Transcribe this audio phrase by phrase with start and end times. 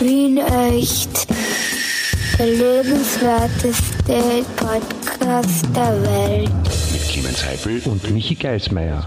[0.00, 1.26] Wien echt.
[2.38, 6.50] Der lebenswerteste Podcast der Welt.
[6.92, 9.06] Mit Clemens Heifel und Michi Geismeier.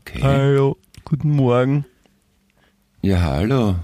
[0.00, 0.22] Okay.
[0.22, 1.84] Hallo, guten Morgen.
[3.02, 3.74] Ja, hallo.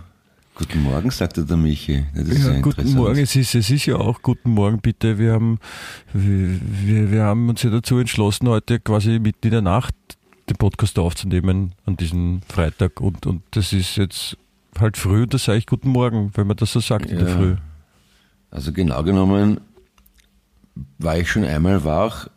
[0.56, 2.04] Guten Morgen, sagte der Michi.
[2.14, 2.92] Das ist ja, Ja, guten.
[2.94, 3.18] Morgen.
[3.18, 5.18] Es ist, es ist ja auch guten Morgen, bitte.
[5.18, 5.58] Wir haben,
[6.12, 9.94] wir, wir haben uns ja dazu entschlossen, heute quasi mitten in der Nacht
[10.48, 13.00] den Podcast aufzunehmen an diesem Freitag.
[13.00, 14.36] Und, und das ist jetzt
[14.78, 17.28] halt früh und da sage ich guten Morgen, wenn man das so sagt in der
[17.28, 17.36] Ja.
[17.36, 17.56] Früh.
[18.50, 19.60] Also genau genommen
[20.98, 22.28] war ich schon einmal wach,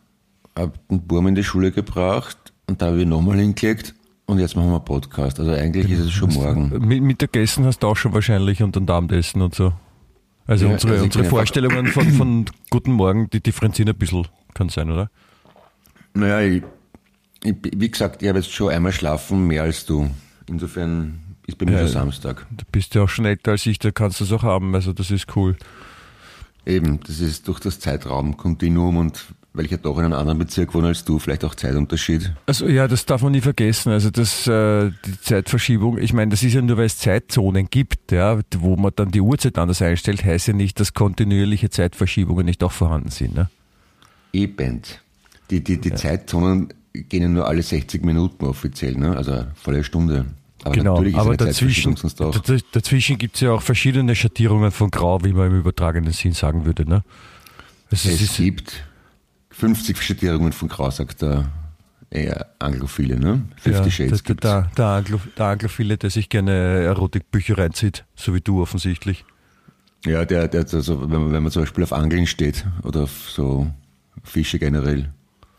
[0.56, 3.94] hab den Burm in die Schule gebracht und da habe ich nochmal hingelegt
[4.28, 5.40] und jetzt machen wir Podcast.
[5.40, 6.68] Also eigentlich ist es schon morgen.
[6.86, 9.72] Mit, Mittagessen hast du auch schon wahrscheinlich und dann Abendessen und so.
[10.46, 14.28] Also Ja, unsere, also unsere einfach- Vorstellungen von, von Guten Morgen, die differenzieren ein bisschen,
[14.54, 15.10] kann sein, oder?
[16.14, 16.62] Naja, ich,
[17.42, 20.10] ich, wie gesagt, ich habe jetzt schon einmal schlafen, mehr als du.
[20.46, 21.78] Insofern ist bei mir Ja.
[21.80, 22.46] schon Samstag.
[22.50, 24.92] Du bist ja auch schon älter als ich, da kannst du es auch haben, also
[24.92, 25.56] das ist cool.
[26.66, 30.74] Eben, das ist durch das Zeitraumkontinuum und weil ich ja doch in einem anderen Bezirk
[30.74, 32.32] wohne als du, vielleicht auch Zeitunterschied.
[32.46, 33.90] Also ja, das darf man nie vergessen.
[33.90, 38.12] Also das, äh, die Zeitverschiebung, ich meine, das ist ja nur, weil es Zeitzonen gibt,
[38.12, 42.62] ja, wo man dann die Uhrzeit anders einstellt, heißt ja nicht, dass kontinuierliche Zeitverschiebungen nicht
[42.62, 43.34] auch vorhanden sind.
[43.34, 43.48] Ne?
[44.32, 44.82] Eben.
[45.50, 49.16] Die, die, die Zeitzonen gehen ja nur alle 60 Minuten offiziell, ne?
[49.16, 50.26] also volle Stunde.
[50.64, 51.96] Aber genau, natürlich ist aber eine dazwischen,
[52.72, 56.64] dazwischen gibt es ja auch verschiedene Schattierungen von Grau, wie man im übertragenen Sinn sagen
[56.66, 56.88] würde.
[56.88, 57.04] Ne?
[57.90, 58.84] Also Es ist, gibt
[59.58, 61.46] 50 Schattierungen von Grau, sagt der
[62.10, 63.42] eher Anglophile, ne?
[63.60, 68.34] 50 ja, Shades der, der, der, Anglo, der Anglophile, der sich gerne Erotikbücher reinzieht, so
[68.34, 69.24] wie du offensichtlich.
[70.06, 73.30] Ja, der, der, also, wenn, man, wenn man zum Beispiel auf Angeln steht oder auf
[73.30, 73.66] so
[74.22, 75.12] Fische generell,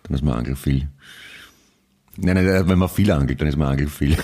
[0.03, 0.87] dann ist man Angelfiel.
[2.15, 4.17] Nein, nein, wenn man viel angelt, dann ist man Angelfiel.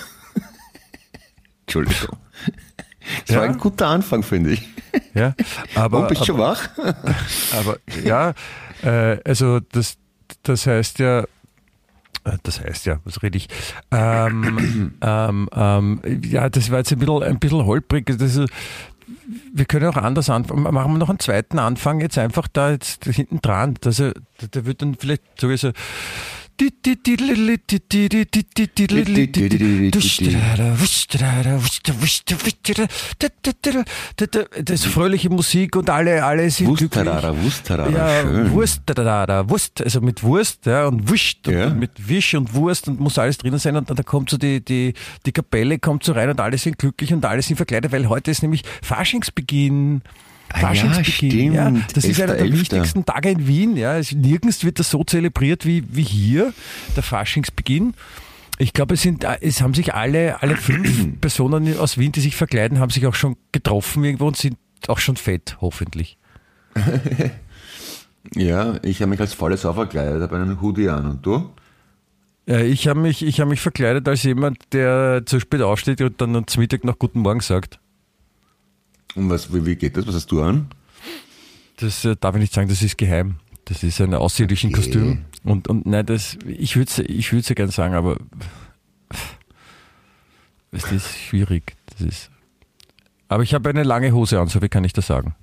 [1.66, 2.16] Entschuldigung.
[3.26, 3.40] Das Ja.
[3.40, 4.66] war ein guter Anfang, finde ich.
[5.14, 5.34] Ja,
[5.74, 6.68] aber, Warum bist du schon wach?
[7.52, 8.34] Aber ja,
[8.82, 9.96] äh, also das,
[10.42, 11.20] das heißt ja,
[12.26, 13.48] äh, das heißt ja, was rede ich?
[13.90, 18.06] Ähm, ähm, ähm, ja, das war jetzt ein bisschen, ein bisschen holprig.
[18.06, 18.50] Das ist,
[19.54, 20.62] wir können auch anders anfangen.
[20.62, 23.74] Machen wir noch einen zweiten Anfang jetzt einfach da jetzt hinten dran.
[23.82, 25.72] Der wird dann vielleicht sowieso.
[34.64, 37.04] Das ist fröhliche Musik und alle, alle sind glücklich.
[37.06, 38.52] Wustarara, Wustarara, Ja, schön.
[39.26, 41.66] Da, Wurst, also mit Wurst, ja, und Wurst, Ja.
[41.66, 44.36] und mit Wisch und Wurst und muss alles drinnen sein und dann da kommt so
[44.38, 44.94] die, die,
[45.26, 48.30] die Kapelle kommt so rein und alle sind glücklich und alle sind verkleidet, weil heute
[48.30, 50.02] ist nämlich Faschingsbeginn.
[50.52, 51.96] Ah ja, Faschingsbeginn, ja, stimmt.
[51.96, 52.52] das ist einer der 11.11..
[52.52, 56.52] wichtigsten Tage in Wien, ja, es, nirgends wird das so zelebriert wie, wie hier,
[56.94, 57.94] der Faschingsbeginn.
[58.58, 62.36] Ich glaube, es sind, es haben sich alle, alle fünf Personen aus Wien, die sich
[62.36, 64.56] verkleiden, haben sich auch schon getroffen irgendwo und sind
[64.88, 66.16] auch schon fett, hoffentlich.
[68.34, 71.50] Ja, ich habe mich als volle Sau verkleidet, habe einen Hoodie an und du?
[72.46, 76.20] Ja, ich habe mich, ich hab mich verkleidet als jemand, der zu spät aufsteht und
[76.20, 77.78] dann zum Mittag noch Guten Morgen sagt.
[79.16, 80.06] Und was, wie, wie geht das?
[80.06, 80.68] Was hast du an?
[81.78, 83.36] Das äh, darf ich nicht sagen, das ist geheim.
[83.64, 84.76] Das ist ein außerirdischen Okay.
[84.82, 85.24] Kostüm.
[85.42, 88.16] Und, und nein, das, ich würde es ich würd's ja gerne sagen, aber
[90.70, 91.74] das ist schwierig.
[91.86, 92.30] Das ist,
[93.28, 95.34] aber ich habe eine lange Hose an, so wie kann ich das sagen.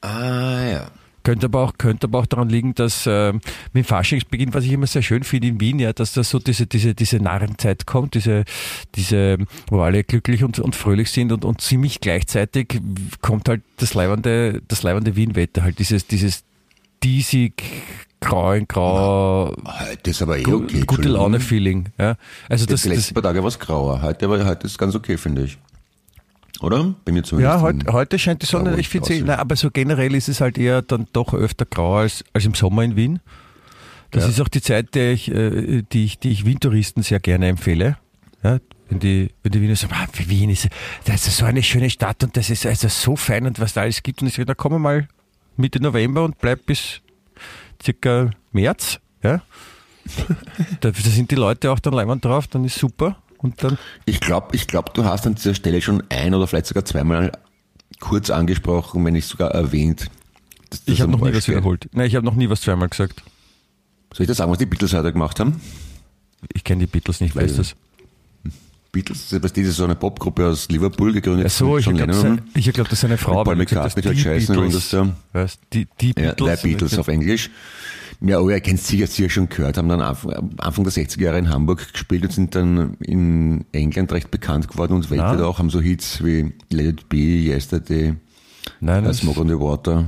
[0.00, 0.90] Ah, ja.
[1.22, 3.42] Könnte aber auch, könnte aber auch daran liegen, dass äh, mit
[3.74, 6.66] dem Faschingsbeginn, was ich immer sehr schön finde in Wien, ja, dass da so diese,
[6.66, 8.44] diese, diese Narrenzeit kommt, diese,
[8.94, 9.38] diese,
[9.68, 12.80] wo alle glücklich und, und fröhlich sind und, und ziemlich gleichzeitig
[13.20, 16.44] kommt halt das leibende, das leibende Wien-Wetter, halt dieses, dieses
[17.02, 17.62] diesig,
[18.20, 20.84] grau in grau, Heute ist aber eh okay.
[20.86, 21.08] gute.
[21.08, 21.88] Laune-Feeling.
[21.98, 22.16] Ja.
[22.48, 24.02] Also das, die das, letzten paar Tage war es grauer.
[24.02, 25.58] Heute, aber heute ist es ganz okay, finde ich.
[26.62, 26.94] Oder?
[27.04, 27.54] Bei mir zumindest.
[27.56, 30.58] Ja, heute, heute scheint die Sonne, sie, draußen- nein, aber so generell ist es halt
[30.58, 33.20] eher dann doch öfter grau als, als im Sommer in Wien.
[34.12, 34.30] Das Ja.
[34.30, 37.96] ist auch die Zeit, der ich, äh, die ich, die ich Wien-Touristen sehr gerne empfehle.
[38.44, 38.58] Ja,
[38.88, 40.68] wenn die, wenn die Wiener sagen, ah, Wien ist,
[41.04, 43.80] das ist so eine schöne Stadt und das ist also so fein und was da
[43.82, 44.20] alles gibt.
[44.20, 45.08] Und ich sage, da komm mal
[45.56, 47.00] Mitte November und bleib bis
[47.82, 49.00] circa März.
[49.22, 49.40] Ja.
[50.80, 53.16] da, da sind die Leute auch dann leimend drauf, dann ist super.
[53.42, 56.66] Und dann, Ich glaube, ich glaub, du hast an dieser Stelle schon ein oder vielleicht
[56.66, 57.32] sogar zweimal
[58.00, 60.10] kurz angesprochen, wenn nicht sogar erwähnt.
[60.70, 61.88] dass das ich habe noch nie was wiederholt.
[61.92, 63.22] Nein, ich habe noch nie was zweimal gesagt.
[64.14, 65.60] Soll ich das sagen, was die Beatles heute gemacht haben?
[66.52, 67.74] Ich kenne die Beatles nicht, weißt du das?
[68.92, 71.46] Beatles, das ist so eine Popgruppe aus Liverpool gegründet.
[71.48, 72.24] Ach so, ich glaube, das,
[72.54, 73.42] ich glaub, das ist eine Frau.
[73.42, 74.94] Paul McCartney, die Beatles.
[75.32, 77.50] Weißt, die, Beatles auf Englisch.
[78.24, 81.38] Ja, oh, ihr kennt sicher, sicher schon gehört, haben dann Anfang, Anfang der 60er Jahre
[81.38, 85.44] in Hamburg gespielt und sind dann in England recht bekannt geworden und weltweit Ah.
[85.46, 88.14] auch, haben so Hits wie Let It Be, Yesterday,
[88.80, 90.06] Nein, das, Smoke on the Water.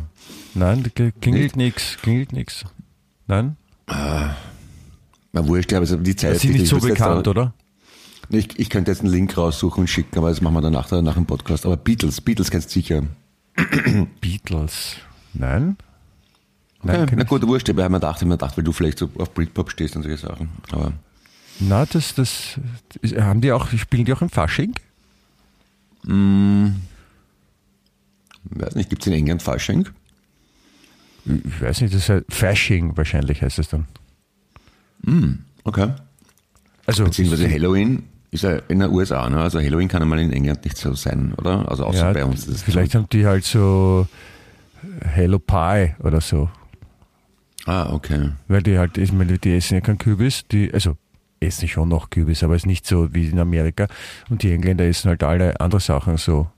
[0.54, 0.84] nein,
[1.20, 2.64] klingelt nix, klingelt nix.
[3.26, 3.56] Nein?
[3.86, 4.36] Na
[5.48, 7.52] wurscht, glaube ich, die Zeit Das sind nicht so ist bekannt, oder?
[8.30, 10.88] Ich, ich könnte jetzt einen Link raussuchen und schicken, aber das machen wir dann nach,
[10.90, 11.66] nach dem Podcast.
[11.66, 13.02] Aber Beatles, Beatles kennst du sicher.
[14.20, 14.96] Beatles.
[15.34, 15.76] Nein?
[16.84, 18.64] Nein, kenn na gut, wurscht, aber ich habe mir gedacht, ich hab mir gedacht, weil
[18.64, 20.50] du vielleicht so auf Britpop stehst und solche Sachen.
[20.70, 20.92] Aber
[21.60, 22.58] Na, das, das,
[23.16, 24.74] haben die auch, spielen die auch im Fasching?
[26.06, 26.10] ich
[28.60, 29.88] weiß nicht, gibt es in England Fasching?
[31.24, 33.86] Ich weiß nicht, das heißt Fasching wahrscheinlich heißt es dann.
[35.64, 35.92] Okay.
[36.86, 39.38] Also, Beziehungsweise Halloween ist ja in den USA, ne?
[39.40, 41.68] Also Halloween kann einmal in England nicht so sein, oder?
[41.68, 42.46] Also außer ja, bei uns.
[42.62, 44.06] Vielleicht haben die halt so
[45.00, 46.50] Hello Pie oder so.
[47.66, 48.30] Ah, okay.
[48.48, 50.96] Weil die halt, ich meine, die essen ja keinen Kürbis, die, also
[51.40, 53.86] essen schon noch Kürbis, aber es ist nicht so wie in Amerika.
[54.30, 56.48] Und die Engländer essen halt alle andere Sachen, so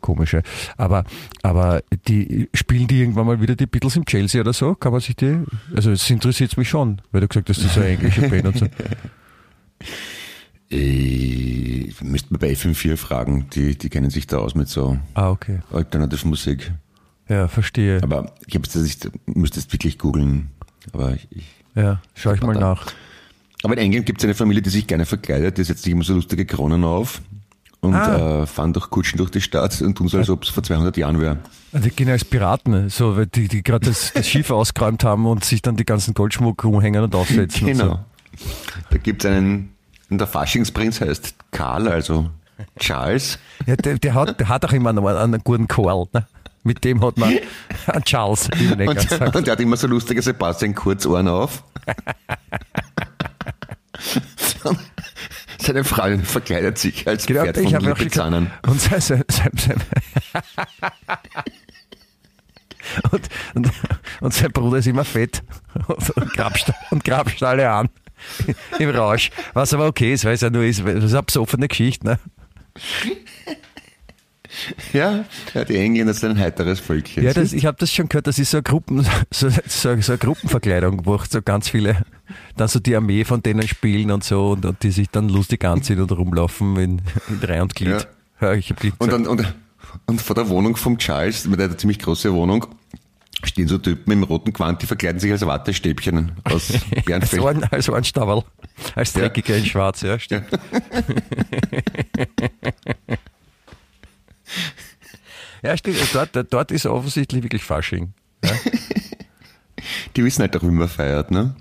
[0.00, 0.42] komische.
[0.76, 1.04] Aber,
[1.42, 4.74] aber die spielen die irgendwann mal wieder die Beatles im Chelsea oder so?
[4.74, 5.38] Kann man sich die,
[5.74, 8.46] also es interessiert mich schon, weil du gesagt hast, das ist so eine englische Band
[8.46, 8.66] und so.
[10.68, 15.30] Ich müsste man bei FM4 fragen, die, die kennen sich da aus mit so Ah,
[15.30, 15.60] okay.
[15.72, 16.72] Alternativmusik.
[17.28, 18.02] Ja, verstehe.
[18.02, 20.50] Aber ich habe es nicht, müsste es wirklich googeln.
[20.92, 22.86] Aber ich, ich Ja, schau ich mal nach.
[23.62, 26.02] Aber in England gibt es eine Familie, die sich gerne verkleidet, die setzt sich immer
[26.04, 27.22] so lustige Kronen auf
[27.80, 28.42] und Ah.
[28.42, 30.96] äh, fahren durch Kutschen durch die Stadt und tun so, als ob es vor 200
[30.96, 31.38] Jahren wäre.
[31.72, 35.44] Die gehen als Piraten, so, weil die, die gerade das, das Schiff ausgeräumt haben und
[35.44, 37.68] sich dann die ganzen Goldschmuck umhängen und aufsetzen.
[37.68, 37.82] Und so.
[37.84, 38.04] Genau.
[38.90, 39.70] Da gibt es einen,
[40.10, 42.30] und der Faschingsprinz heißt Karl, also
[42.78, 43.38] Charles.
[43.66, 46.06] Ja, der, der, hat, der hat auch immer noch einen, einen guten Karl.
[46.12, 46.26] Ne?
[46.64, 47.36] Mit dem hat man
[47.86, 49.36] einen Charles, ganz Und, sagt.
[49.36, 51.64] und der hat immer so lustige Sebastian Kurzohren auf.
[55.58, 58.34] Seine Frau verkleidet sich als Genau, Pferd ich von gesagt,
[58.66, 59.52] und sein, sein, sein,
[63.10, 63.70] und, und,
[64.20, 65.42] und sein Bruder ist immer fett
[65.86, 67.88] und, und, Grabst, und grabst alle an
[68.78, 69.30] im Rausch.
[69.52, 72.06] Was aber okay ist, weil es ja nur ist, das ist eine besoffene Geschichte.
[72.06, 72.18] Ne?
[74.92, 75.24] Ja,
[75.54, 77.24] ja, die Engländer sind ein heiteres Völkchen.
[77.24, 80.12] Ja, das, ich habe das schon gehört, das ist so eine, Gruppen, so, so, so
[80.12, 82.04] eine Gruppenverkleidung, wo so ganz viele
[82.56, 85.64] dann so die Armee von denen spielen und so und, und die sich dann lustig
[85.64, 88.06] anziehen und rumlaufen in, in Reihe und Glied.
[88.40, 88.52] Ja.
[88.54, 89.54] ich hab Glied Und, dann, und,
[90.06, 92.66] und vor der Wohnung vom Charles, mit einer ziemlich große Wohnung,
[93.44, 96.72] stehen so Typen im roten Quant, die verkleiden sich als Wattestäbchen aus
[97.04, 97.40] Bärenfell.
[97.40, 98.44] so ein, als ein Stabal,
[98.94, 99.22] als Ja.
[99.22, 100.46] dreckiger in schwarz, ja, stimmt.
[100.52, 100.58] Ja,
[105.76, 105.96] stimmt.
[106.12, 108.12] Dort, dort ist offensichtlich wirklich Fasching.
[110.16, 111.54] Die wissen halt auch, wie man feiert, ne?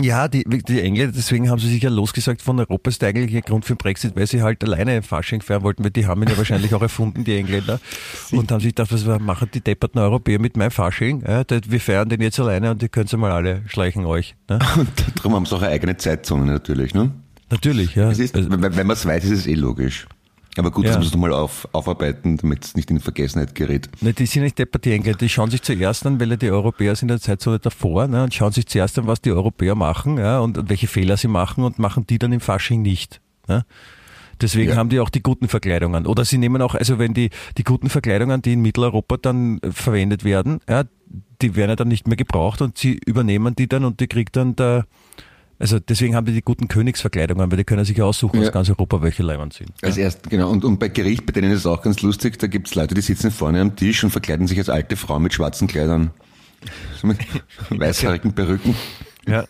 [0.00, 3.42] Ja, die, die Engländer, deswegen haben sie sich ja losgesagt von Europa, ist der eigentliche
[3.42, 6.28] Grund für den Brexit, weil sie halt alleine Fasching feiern wollten, weil die haben ihn
[6.28, 7.80] ja wahrscheinlich auch erfunden, die Engländer.
[8.30, 11.24] Und haben sich gedacht, was machen die depperten Europäer mit meinem Fasching?
[11.26, 14.36] Ja, wir feiern den jetzt alleine und ihr könnt mal alle schleichen euch.
[14.48, 14.58] Ne?
[14.76, 17.12] Und darum haben sie auch eine eigene Zeitzone natürlich, ne?
[17.50, 18.10] Natürlich, ja.
[18.10, 20.06] Ist, wenn wenn man es weiß, ist es eh logisch.
[20.58, 20.92] Aber gut, Ja.
[20.94, 23.88] das muss man mal auf, aufarbeiten, damit es nicht in Vergessenheit gerät.
[24.00, 25.18] Ne, die sind nicht deppert, die Engländer.
[25.18, 28.34] Die schauen sich zuerst an, weil die Europäer sind in der Zeitzone davor, ne, und
[28.34, 31.64] schauen sich zuerst an, was die Europäer machen, ja, und, und welche Fehler sie machen
[31.64, 33.20] und machen die dann im Fasching nicht.
[33.46, 33.64] Ne.
[34.40, 34.76] Deswegen Ja.
[34.76, 36.06] haben die auch die guten Verkleidungen.
[36.06, 39.72] Oder sie nehmen auch, also wenn die, die guten Verkleidungen, die in Mitteleuropa dann äh,
[39.72, 40.84] verwendet werden, ja,
[41.42, 44.36] die werden ja dann nicht mehr gebraucht und sie übernehmen die dann und die kriegt
[44.36, 44.86] dann der,
[45.58, 48.46] also deswegen haben die die guten Königsverkleidungen, weil die können sich ja aussuchen Ja.
[48.46, 49.70] aus ganz Europa, welche Leibern sind.
[49.82, 50.50] Als erst, genau.
[50.50, 53.00] Und, und bei Gericht, bei denen ist es auch ganz lustig, da gibt's Leute, die
[53.00, 56.10] sitzen vorne am Tisch und verkleiden sich als alte Frau mit schwarzen Kleidern.
[57.00, 57.18] So mit
[57.70, 58.74] weißhaarigen Perücken.
[59.26, 59.44] Ja.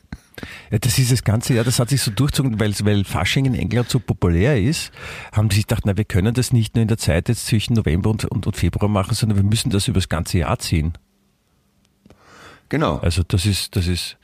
[0.71, 3.55] Ja, das ist das ganze Jahr, das hat sich so durchzogen, weil, weil Fasching in
[3.55, 4.93] England so populär ist,
[5.33, 7.73] haben die sich gedacht, na, wir können das nicht nur in der Zeit jetzt zwischen
[7.75, 10.93] November und, und, und Februar machen, sondern wir müssen das über das ganze Jahr ziehen.
[12.69, 12.99] Genau.
[12.99, 14.17] Also das ist, das ist,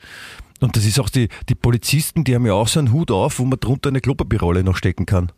[0.65, 3.39] und das ist auch die, die Polizisten, die haben ja auch so einen Hut auf,
[3.39, 5.31] wo man drunter eine Klopapierrolle noch stecken kann.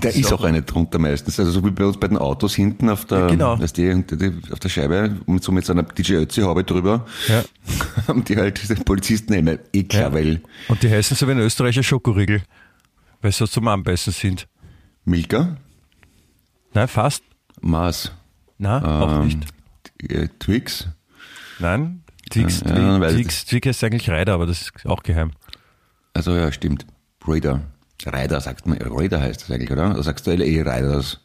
[0.00, 1.38] Da ist auch eine drunter meistens.
[1.38, 3.58] Also so wie bei uns bei den Autos hinten auf der, Ja, genau.
[3.60, 4.04] weißt du,
[4.50, 7.42] auf der Scheibe, und so mit so einer DJ Ötzi-Haube drüber, Ja.
[8.08, 10.12] haben die halt diese Polizisten immer eh klar, Ja.
[10.14, 12.42] weil Und die heißen so wie ein Österreicher Schokoriegel,
[13.20, 14.48] weil sie so zum Anbeißen sind.
[15.04, 15.56] Milka,
[16.74, 17.22] Nein, fast.
[17.60, 18.12] Mars,
[18.58, 19.44] Nein, auch ähm, nicht.
[20.08, 20.88] äh, Twix,
[21.58, 22.01] Nein,
[22.32, 25.32] Twix, Ja, ja, Twix heißt eigentlich Reider, aber das ist auch geheim.
[26.14, 26.86] also ja, stimmt,
[27.26, 27.60] Raider.
[28.04, 29.94] Raider sagt man, Raider heißt das eigentlich, oder?
[29.94, 31.20] Da sagst du eh Raiders.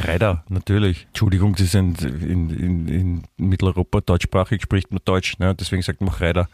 [0.00, 1.06] Reider, natürlich.
[1.08, 5.54] Entschuldigung, Sie sind in, in, in Mitteleuropa deutschsprachig, spricht man Deutsch, ne?
[5.54, 6.48] deswegen sagt man auch Reider.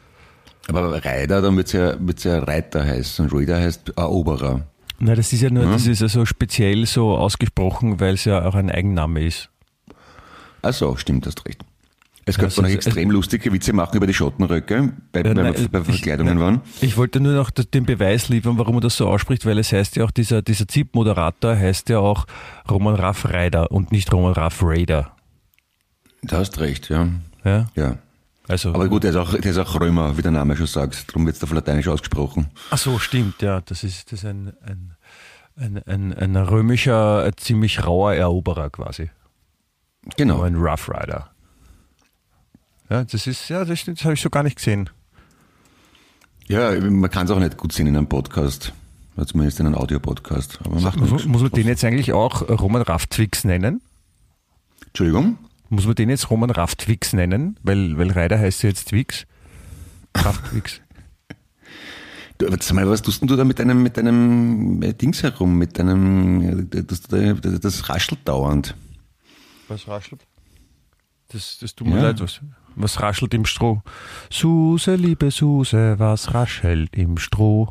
[0.67, 4.67] Aber Reiter, dann wird's ja, wird's ja Reiter heißen und Reader heißt Eroberer.
[4.99, 8.45] Na, das ist ja nur, das ist ja so speziell so ausgesprochen, weil es ja
[8.45, 9.49] auch ein Eigenname ist.
[10.61, 11.65] Ach so, stimmt, hast recht.
[12.29, 15.55] Es könnte Also noch es- extrem lustige Witze machen über die Schottenröcke, bei, bei, nein,
[15.73, 16.43] bei ich- Verkleidungen nein.
[16.45, 16.61] waren.
[16.81, 19.97] Ich wollte nur noch den Beweis liefern, warum man das so ausspricht, weil es heißt
[19.97, 22.27] ja auch, dieser, dieser ZIP-Moderator heißt ja auch
[22.71, 25.13] Roman Raff Reider und nicht Roman Raff Raider.
[26.23, 27.09] Da hast recht, ja.
[27.45, 27.97] Ja, ja.
[28.49, 28.75] also.
[28.75, 31.09] Aber gut, der ist auch, der ist auch Römer, wie der Name schon sagt.
[31.09, 32.49] Darum wird's auf Lateinisch ausgesprochen.
[32.71, 33.61] Ach so, stimmt, ja.
[33.61, 34.95] Das ist, das ist ein, ein,
[35.57, 39.11] ein, ein, ein römischer, äh, ziemlich rauer Eroberer quasi.
[40.17, 40.37] Genau.
[40.37, 41.31] Aber ein Rough Rider.
[42.91, 44.89] Ja, das ist, ja, das, das habe ich so gar nicht gesehen.
[46.47, 48.73] Ja, man kann es auch nicht gut sehen in einem Podcast.
[49.17, 50.61] Oder zumindest in einem Audiopodcast.
[50.65, 53.83] Aber macht Muss, muss man den jetzt eigentlich auch Roman Raff Twix nennen?
[54.87, 55.39] Entschuldigung?
[55.69, 57.59] Muss man den jetzt Roman Raff Twix nennen?
[57.63, 59.27] Weil, weil Rider heißt ja jetzt Twix.
[60.17, 60.81] Raff Twix.
[62.39, 65.25] Du, aber sag mal, was tust denn du da mit deinem, mit deinem äh, Dings
[65.25, 68.77] herum, mit deinem, das, das, das raschelt dauernd.
[69.67, 70.25] Was raschelt?
[71.33, 72.03] Das, das tut mir Ja.
[72.03, 72.21] leid.
[72.21, 72.41] Was,
[72.79, 73.83] was raschelt im Stroh?
[74.31, 77.69] Suse, liebe Suse, was raschelt im Stroh?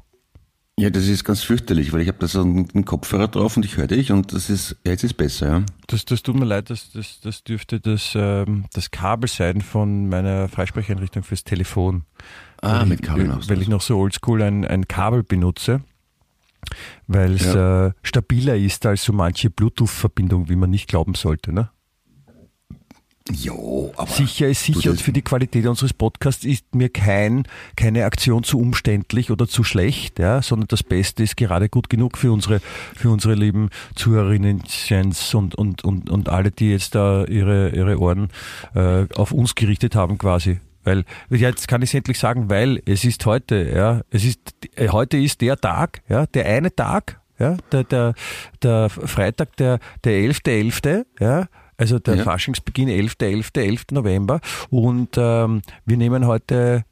[0.79, 3.77] Ja, das ist ganz fürchterlich, weil ich habe da so einen, Kopfhörer drauf und ich
[3.77, 5.63] höre dich und das ist, ja, jetzt ist besser, ja.
[5.87, 10.07] Das, das tut mir leid, das, das, das dürfte das, ähm, das Kabel sein von
[10.07, 12.03] meiner Freisprecheinrichtung fürs Telefon.
[12.61, 14.87] Ah, weil mit ich, Kabel äh, machst du Weil ich noch so oldschool ein, ein
[14.87, 15.81] Kabel benutze,
[17.07, 21.53] weil es äh, stabiler ist als so manche Bluetooth-Verbindung, wie man nicht glauben sollte.
[21.53, 21.71] Ne?
[23.31, 24.09] Jo, aber.
[24.09, 28.59] Sicher ist sicher und für die Qualität unseres Podcasts ist mir kein, keine Aktion zu
[28.59, 32.59] umständlich oder zu schlecht, ja, sondern das Beste ist gerade gut genug für unsere,
[32.95, 34.63] für unsere lieben Zuhörerinnen
[35.33, 38.29] und, und, und, und alle, die jetzt da ihre, ihre Ohren
[38.75, 40.59] äh, auf uns gerichtet haben quasi.
[40.83, 44.39] Weil, ja, jetzt kann ich es endlich sagen, weil es ist heute, ja, es ist,
[44.75, 48.13] äh, heute ist der Tag, ja, der eine Tag, ja, der, der,
[48.63, 52.23] der Freitag, der, der 11.11., ja, also der Ja.
[52.23, 53.15] Faschingsbeginn 11.
[53.21, 53.51] 11.
[53.55, 53.85] 11.
[53.91, 56.83] November und ähm, wir nehmen heute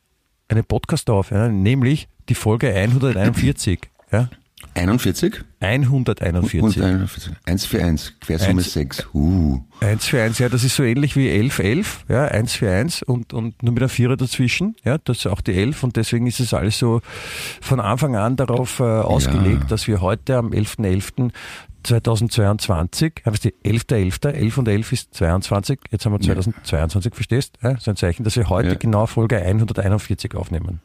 [0.48, 3.80] einen Podcast auf, ja, nämlich die Folge 141.
[4.12, 4.30] Ja,
[4.76, 5.44] 41?
[5.60, 6.62] 141.
[6.62, 7.34] Und 41.
[7.46, 9.08] 1 für 1, Quersumme Eins- 6.
[9.14, 9.62] Uh.
[9.82, 13.04] 1 für 1, ja, das ist so ähnlich wie 11, 11, ja, 1 für 1
[13.04, 16.28] und, und nur mit einer Vierer dazwischen, ja, das ist auch die 11 und deswegen
[16.28, 17.02] ist es alles so
[17.62, 21.32] von Anfang an darauf äh, ausgelegt, dass wir heute am 11.11.
[21.86, 27.58] 2022, ja, weißt du, 11.11., 11 und 11 ist 22, jetzt haben wir 2022, verstehst?
[27.62, 28.76] Ja, so ein Zeichen, dass wir heute Ja.
[28.76, 30.82] genau Folge 141 aufnehmen.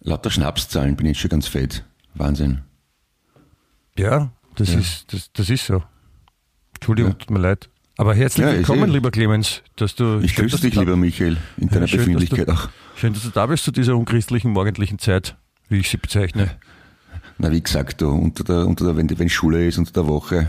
[0.00, 1.84] Lauter Schnapszahlen bin ich schon ganz fett.
[2.14, 2.62] Wahnsinn.
[3.96, 4.80] Ja, das, Ja.
[4.80, 5.82] Ist, das, das ist so.
[6.74, 7.18] Entschuldigung, Ja.
[7.18, 7.68] tut mir leid.
[7.96, 10.18] Aber herzlich Ja, willkommen, eh- lieber Clemens, dass du.
[10.20, 12.68] Ich grüße dich, lieber Michael, in deiner schön, dass du- Befindlichkeit auch.
[12.96, 15.36] Schön, dass du da bist zu dieser unchristlichen morgendlichen Zeit,
[15.68, 16.50] wie ich sie bezeichne.
[17.38, 20.48] Na, wie gesagt, du, unter der, unter der, wenn, wenn Schule ist, unter der Woche,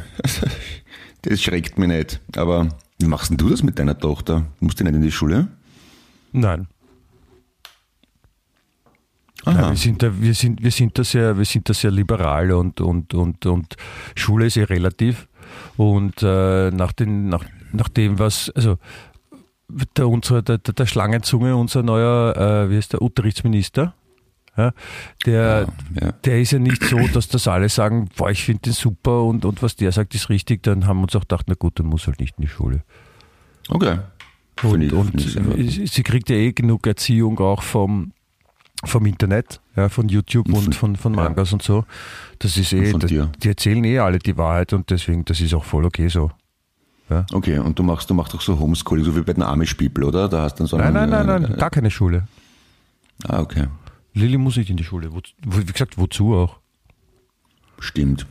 [1.23, 2.21] das schreckt mich nicht.
[2.35, 4.45] Aber wie machst denn du das mit deiner Tochter?
[4.59, 5.47] Musst du nicht in die Schule?
[6.31, 6.67] Nein.
[9.45, 12.51] Nein, wir sind da, wir sind, wir sind da sehr, wir sind da sehr liberal
[12.51, 13.75] und, und, und, und
[14.15, 15.27] Schule ist eh relativ.
[15.77, 18.77] Und äh, nach, den, nach, nach dem, was, also
[19.97, 23.93] der, unser, der, der, der Schlangenzunge, unser neuer, äh, wie heißt der, Unterrichtsminister,
[24.57, 24.71] ja,
[25.25, 25.67] der,
[25.99, 26.11] Ja.
[26.11, 29.45] der ist ja nicht so, dass das alle sagen, boah, ich finde den super und,
[29.45, 30.63] und was der sagt, ist richtig.
[30.63, 32.83] Dann haben wir uns auch gedacht, na gut, dann muss halt nicht in die Schule.
[33.69, 33.99] Okay.
[34.63, 38.13] Und, ich- und sie sie kriegt ja eh genug Erziehung auch vom,
[38.85, 41.23] vom Internet, ja, von YouTube Und und von- von, von ja.
[41.29, 41.83] Mangas und so.
[42.39, 45.65] Das ist eh, das, die erzählen eh alle die Wahrheit und deswegen, das ist auch
[45.65, 46.31] voll okay so.
[47.33, 50.05] Okay, und du machst, du machst auch so Homeschooling, so wie bei den Amish People,
[50.07, 50.27] oder?
[50.27, 52.27] Da hast dann so Nein, einen, nein, nein, äh, nein, gar keine Schule.
[53.27, 53.67] Ah, okay.
[54.15, 55.13] Lilly muss nicht in die Schule.
[55.13, 56.59] Wo, wie gesagt, wozu auch?
[57.79, 58.25] Stimmt.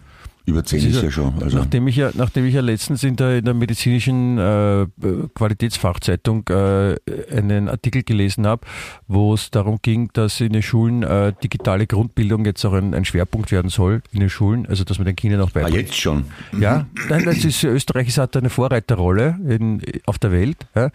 [0.47, 1.43] Über 10 Das ist ist ja schon.
[1.43, 4.87] Also, Nachdem ich ja, nachdem ich ja letztens in der, in der medizinischen äh,
[5.35, 6.97] Qualitätsfachzeitung äh,
[7.35, 8.67] einen Artikel gelesen habe,
[9.09, 13.05] wo es darum ging, dass in den Schulen äh, digitale Grundbildung jetzt auch ein, ein
[13.05, 15.77] Schwerpunkt werden soll in den Schulen, also dass man den Kindern auch ah, beibringt.
[15.89, 16.25] jetzt schon.
[16.61, 20.67] Ja, nein, das ist, Österreich ist- hat eine Vorreiterrolle in, auf der Welt.
[20.75, 20.91] Ja.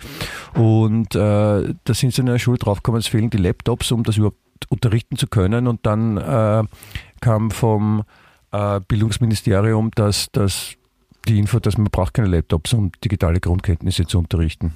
[0.54, 4.18] Und äh, da sind sie in der Schule draufgekommen, es fehlen die Laptops, um das
[4.18, 4.38] überhaupt
[4.70, 5.68] unterrichten zu können.
[5.68, 6.64] Und dann äh,
[7.22, 8.04] kam vom
[8.52, 10.74] äh, Bildungsministerium dass, dass
[11.28, 14.74] die Info, dass man braucht keine Laptops, um digitale Grundkenntnisse zu unterrichten.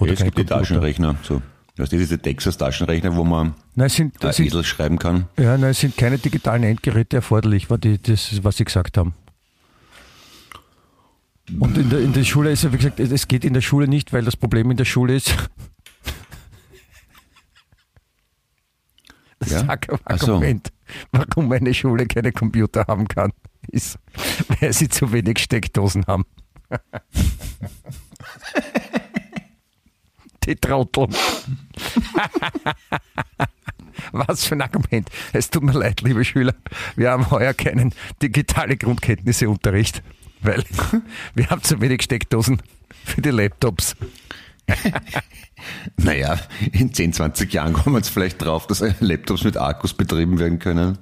[0.00, 0.58] Ja, es gibt die Computer.
[0.58, 1.16] Taschenrechner.
[1.22, 1.42] So.
[1.76, 5.26] Das ist diese Texas-Taschenrechner, wo man Nein, sind, es sind, Edel schreiben kann.
[5.38, 9.14] ja, nein, es sind keine digitalen Endgeräte erforderlich, war die, das, was sie gesagt haben.
[11.58, 13.88] Und in der, in der Schule ist ja, wie gesagt, es- geht in der Schule
[13.88, 15.34] nicht, weil das Problem in der Schule ist,
[19.38, 19.58] Das Ja?
[19.66, 20.42] Sag- Ach so.
[21.12, 23.32] Warum eine Schule keine Computer haben kann,
[23.68, 23.98] ist,
[24.60, 26.24] weil sie zu wenig Steckdosen haben.
[30.44, 31.08] Die Trottel.
[34.12, 35.08] Was für ein Argument.
[35.32, 36.54] Es tut mir leid, liebe Schüler.
[36.96, 40.02] Wir haben heuer keinen digitale Grundkenntnisse-Unterricht,
[40.40, 40.64] weil
[41.34, 42.60] wir haben zu wenig Steckdosen
[43.04, 43.94] für die Laptops.
[45.96, 46.38] Naja,
[46.72, 50.58] in 10, 20 Jahren kommen wir jetzt vielleicht drauf, dass Laptops mit Akkus betrieben werden
[50.58, 50.98] können.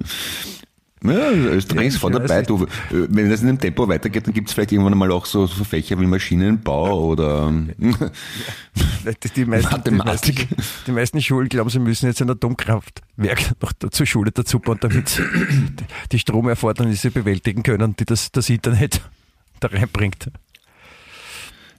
[1.03, 2.43] Ja, Österreich ist Ja, dabei.
[2.43, 5.25] Du, äh, wenn das in dem Tempo weitergeht, dann gibt es vielleicht irgendwann mal auch
[5.25, 10.51] so, so Fächer wie Maschinenbau oder ähm, Die, die, meisten, die, Mathematik.
[10.51, 14.77] meisten, die meisten Schulen glauben, sie müssen jetzt ein Atomkraftwerk noch zur Schule dazu bauen,
[14.83, 19.01] damit sie die- die Stromerfordernisse bewältigen können, die das, das Internet
[19.61, 20.31] da reinbringt.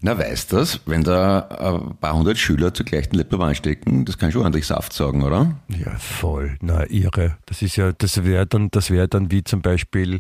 [0.04, 4.32] Na, weißt das, wenn da ein paar hundert Schüler zur gleichen Laptop anstecken, das kann
[4.32, 5.56] schon ordentlich Saft saugen, oder?
[5.68, 6.58] Ja, voll.
[6.62, 7.38] Na, irre.
[7.46, 10.20] Das ist ja, das wäre dann, das wäre dann wie zum Beispiel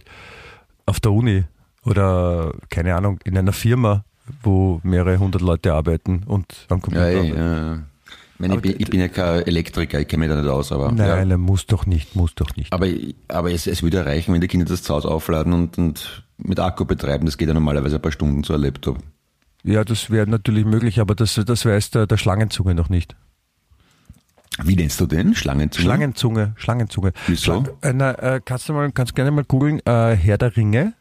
[0.85, 1.45] auf der Uni
[1.83, 4.03] oder, keine Ahnung, in einer Firma,
[4.43, 7.37] wo mehrere hundert Leute arbeiten und am Ja, Computer ey, arbeiten.
[7.37, 7.75] äh,
[8.35, 10.71] ich, meine, ich, bin, ich bin ja kein Elektriker, ich kenne mich da nicht aus,
[10.71, 10.91] aber.
[10.91, 11.15] Nein, ja.
[11.17, 12.71] er muss doch nicht, muss doch nicht.
[12.71, 12.85] Aber,
[13.29, 16.59] aber es, es würde reichen, wenn die Kinder das zu Hause aufladen und, und mit
[16.59, 17.25] Akku betreiben.
[17.25, 18.97] Das geht ja normalerweise ein paar Stunden zu einem Laptop.
[19.63, 23.15] Ja, das wäre natürlich möglich, aber das, das weiß der, der Schlangenzunge noch nicht.
[24.63, 25.33] Wie nennst du den?
[25.33, 25.85] Schlangenzunge?
[25.85, 27.13] Schlangenzunge, Schlangenzunge.
[27.27, 27.43] Wieso?
[27.63, 30.93] Schlang- Äh, na, äh, kannst du mal, kannst gerne mal googeln, äh, Herr der Ringe,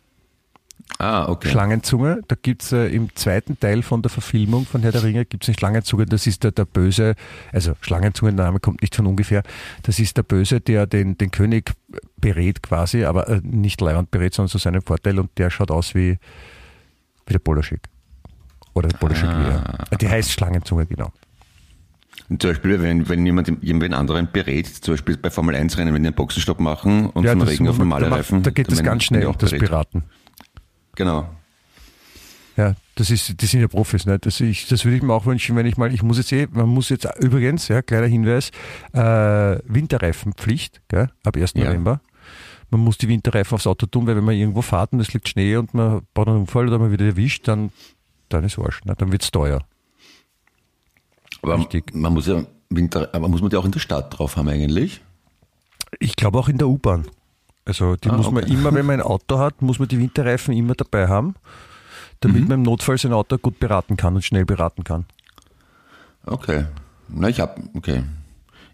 [0.99, 1.49] Ah, okay.
[1.49, 2.21] Schlangenzunge.
[2.27, 5.55] Da gibt's äh, im zweiten Teil von der Verfilmung von Herr der Ringe gibt's eine
[5.57, 6.05] Schlangenzunge.
[6.05, 7.15] Das ist der, der Böse,
[7.53, 9.43] also Schlangenzunge, der Name kommt nicht von ungefähr.
[9.85, 11.73] Das ist der Böse, der den, den König
[12.17, 15.95] berät quasi, aber äh, nicht Leihwand berät, sondern zu seinem Vorteil und der schaut aus
[15.95, 16.19] wie,
[17.27, 17.81] wie der Polaschik.
[18.75, 19.85] Oder der Polaschik Ah.
[19.91, 21.13] Äh, Die heißt Schlangenzunge, genau.
[22.29, 25.93] Und zum Beispiel, wenn, wenn jemand jemand anderen berät, zum Beispiel bei Formel 1 Rennen,
[25.95, 28.43] wenn die einen Boxenstopp machen und vom das Regen auf normale da, Reifen.
[28.45, 29.69] da geht das ganz schnell, auch das berät.
[29.69, 30.05] Beraten.
[30.95, 31.29] Genau.
[32.57, 34.19] Ja, das ist, die sind ja Profis, ne?
[34.19, 36.47] Das, ich, das würde ich mir auch wünschen, wenn ich mal, ich muss jetzt eh,
[36.53, 38.51] man muss jetzt übrigens, ja, kleiner Hinweis,
[38.93, 39.01] äh,
[39.65, 41.55] Winterreifenpflicht, gell, ab 1.
[41.55, 41.65] Ja.
[41.65, 42.01] November.
[42.71, 45.29] Man muss die Winterreifen aufs Auto tun, weil wenn man irgendwo fährt und es liegt
[45.29, 47.71] Schnee und man baut einen Unfall oder man wird erwischt, dann,
[48.31, 48.95] dann ist Arsch, ne?
[48.97, 49.61] dann wird's teuer.
[51.43, 51.95] Aber Richtig.
[51.95, 52.45] man muss ja
[53.13, 55.01] aber muss man die auch in der Stadt drauf haben eigentlich?
[55.99, 57.07] Ich glaube auch in der U-Bahn.
[57.65, 58.53] Also die Ah, muss man okay.
[58.53, 61.35] immer, wenn man ein Auto hat, muss man die Winterreifen immer dabei haben,
[62.21, 65.05] damit man im Notfall sein Auto gut beraten kann und schnell beraten kann.
[66.27, 66.67] Okay.
[67.09, 68.05] Na, ich habe, okay.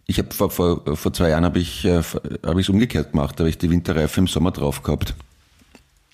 [0.06, 2.02] Ich habe vor, vor, vor zwei Jahren habe ich äh,
[2.44, 5.14] habe ich es umgekehrt gemacht, da habe ich die Winterreifen im Sommer drauf gehabt.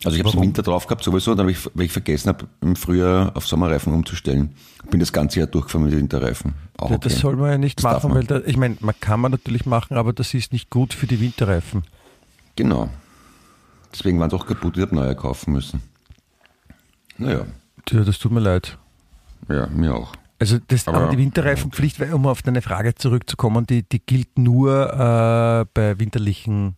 [0.04, 0.42] Also ich habe es im?
[0.42, 3.92] Winter drauf gehabt sowieso, dann habe ich, weil ich vergessen habe, im Frühjahr auf Sommerreifen
[3.92, 4.54] umzustellen.
[4.90, 6.54] Bin das ganze Jahr durchgefahren mit den Winterreifen.
[6.78, 7.08] Auch Ja, okay.
[7.08, 8.18] Das soll man ja nicht Das machen, man.
[8.18, 11.06] weil da, ich meine, man kann man natürlich machen, aber das ist nicht gut für
[11.06, 11.84] die Winterreifen.
[12.56, 12.88] Genau.
[13.92, 15.82] Deswegen waren sie auch kaputt, ich habe neue kaufen müssen.
[17.18, 17.46] Naja,
[17.90, 18.78] Ja, das tut mir leid.
[19.48, 20.14] ja, mir auch.
[20.38, 24.92] Also das, aber, Aber- die Winterreifenpflicht, um auf deine Frage zurückzukommen, die, die gilt nur
[24.92, 26.74] äh, bei winterlichen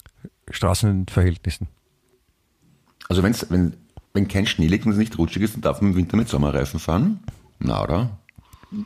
[0.50, 1.68] Straßenverhältnissen.
[3.08, 3.74] Also wenn's, wenn,
[4.12, 6.28] wenn kein Schnee liegt und es nicht rutschig ist, dann darf man im Winter mit
[6.28, 7.20] Sommerreifen fahren?
[7.58, 8.18] Na, oder?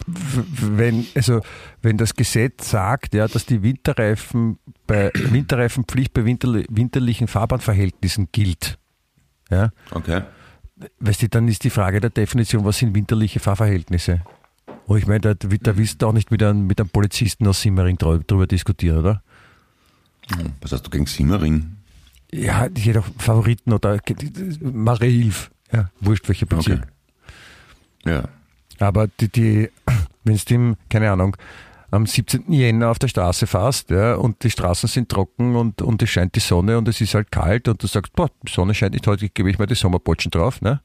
[0.06, 1.40] Wenn, also,
[1.80, 8.78] wenn das Gesetz sagt, ja, dass die Winterreifen bei Winterreifenpflicht bei winter, winterlichen Fahrbahnverhältnissen gilt,
[9.50, 10.22] ja, Okay.
[11.00, 14.20] weißt du, dann ist die Frage der Definition, was sind winterliche Fahrverhältnisse?
[14.86, 17.62] Oh, ich meine, da, da willst du auch nicht mit einem, mit einem Polizisten aus
[17.62, 19.22] Simmering drü- drüber diskutieren, oder?
[20.60, 21.77] Was hast du gegen Simmering?
[22.32, 23.98] Ja, jeder Favoriten oder
[24.60, 25.50] Marie-Hilf.
[25.72, 26.86] Ja, wurscht welche Bezirk.
[28.02, 28.14] Okay.
[28.14, 28.28] Ja.
[28.78, 29.70] Aber die, die
[30.24, 31.36] wenn du ihm, keine Ahnung,
[31.90, 32.52] am 17.
[32.52, 36.34] Jänner auf der Straße fährst ja, und die Straßen sind trocken und, und es scheint
[36.34, 39.06] die Sonne und es ist halt kalt und du sagst, boah, die Sonne scheint nicht
[39.06, 40.60] heute, gebe ich mal die Sommerbotschen drauf.
[40.60, 40.80] Ne?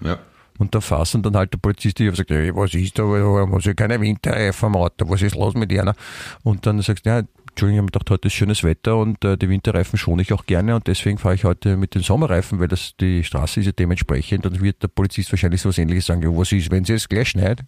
[0.00, 0.18] Ja.
[0.58, 3.02] Und da fährst und dann halt der Polizist dich und sagt, ja, was ist da,
[3.02, 5.94] muss ich keine Winterreifen am Auto, was ist los mit einer?
[6.42, 7.22] Und dann sagst du, ja,
[7.60, 10.32] Entschuldigung, ich habe mir gedacht, heute ist schönes Wetter und äh, die Winterreifen schone ich
[10.32, 13.66] auch gerne und deswegen fahre ich heute mit den Sommerreifen, weil das die Straße ist
[13.66, 14.46] ja dementsprechend.
[14.46, 17.06] Dann wird der Polizist wahrscheinlich so was ähnliches sagen, ja, was ist, wenn sie es
[17.06, 17.60] gleich schneit?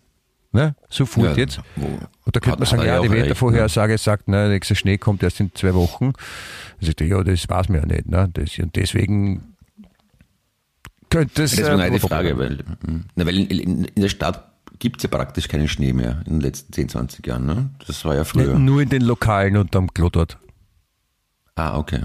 [0.51, 0.75] Ne?
[0.89, 1.61] So furt Ja, jetzt.
[1.77, 5.41] Und da könnte man sagen, ja, die Wettervorhersage sagt, ne, der nächste Schnee kommt erst
[5.41, 6.15] in zwei Wochen.
[6.81, 8.09] Dann sagt er, ja, das weiß man ja nicht.
[8.09, 8.31] Ne?
[8.33, 9.57] Das, und deswegen
[11.11, 11.51] könnte es.
[11.51, 14.52] Das ist äh, eine Frage, weil, hm, na, weil in, in, in der Stadt
[14.83, 17.47] gibt es ja praktisch keinen Schnee mehr in den letzten 10, 20 Jahren.
[17.47, 17.71] Ne?
[17.87, 18.59] Das war ja früher.
[18.59, 20.39] Nur in den Lokalen und am Klo dort.
[21.55, 22.01] Ah, okay.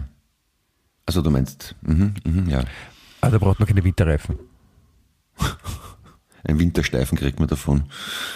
[1.07, 2.63] Also du meinst, mhm, mhm, ja.
[3.21, 4.37] Ah, da braucht man keine Winterreifen.
[6.43, 7.85] Einen Wintersteifen kriegt man davon.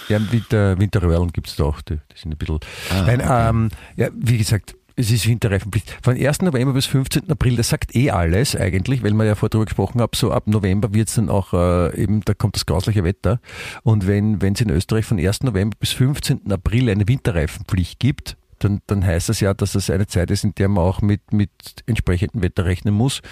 [0.10, 2.60] Ja, Winter, Winterröhrlen gibt es da auch, die, die sind ein bisschen.
[2.89, 3.49] Ah, Nein, okay.
[3.49, 5.97] ähm, ja, wie gesagt, Es ist Winterreifenpflicht.
[6.03, 6.43] Von 1.
[6.43, 7.31] November bis 15.
[7.31, 10.45] April, das sagt eh alles eigentlich, weil wir ja vorher drüber gesprochen haben, so ab
[10.45, 13.39] November wird es dann auch äh, eben, da kommt das grausliche Wetter.
[13.81, 15.41] Und wenn es in Österreich von 1.
[15.41, 16.51] November bis 15.
[16.51, 20.53] April eine Winterreifenpflicht gibt, dann, dann heißt das ja, dass das eine Zeit ist, in
[20.53, 21.49] der man auch mit, mit
[21.87, 23.23] entsprechendem Wetter rechnen muss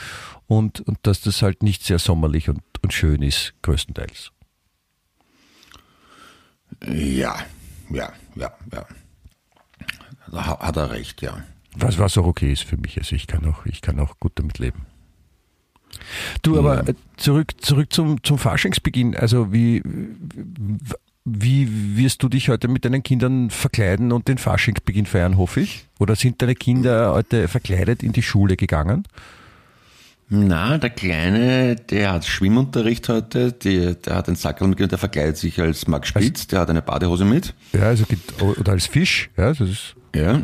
[0.47, 4.31] und, und dass das halt nicht sehr sommerlich und, und schön ist, größtenteils.
[6.83, 7.35] Ja,
[7.91, 8.87] ja, ja, ja.
[10.31, 11.43] Da hat er recht, ja.
[11.75, 12.97] Was, was auch okay ist für mich.
[12.97, 14.85] Also ich kann auch, ich kann auch gut damit leben.
[16.41, 16.93] Du, aber ja.
[17.17, 19.15] zurück, zurück zum, zum Faschingsbeginn.
[19.15, 19.81] Also wie,
[21.25, 25.87] wie wirst du dich heute mit deinen Kindern verkleiden und den Faschingsbeginn feiern, hoffe ich?
[25.99, 29.03] Oder sind deine Kinder heute verkleidet in die Schule gegangen?
[30.31, 35.37] Na, der Kleine, der hat Schwimmunterricht heute, die, der hat einen Sackerl mitgenommen, der verkleidet
[35.37, 37.55] sich als Max Spitz, der hat eine Badehose mit.
[37.73, 39.95] Ja, also geht, oder als Fisch, ja, das ist.
[40.13, 40.43] Ja.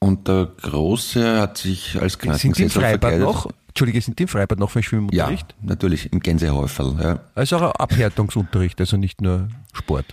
[0.00, 3.50] Und der Große hat sich als im Freibad noch?
[3.68, 5.54] Entschuldige, sind die im Freibad noch für Schwimmunterricht?
[5.60, 7.20] Ja, natürlich, im Gänsehäufel, ja.
[7.34, 10.06] Also auch ein Abhärtungsunterricht, also nicht nur Sport.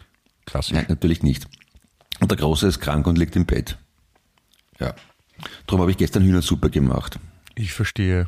[0.45, 0.73] Klassisch.
[0.73, 1.47] Nein, natürlich nicht.
[2.19, 3.77] Und der Große ist krank und liegt im Bett.
[4.79, 4.93] Ja.
[5.67, 7.19] Darum habe ich gestern Hühnersuppe gemacht.
[7.55, 8.27] Ich verstehe.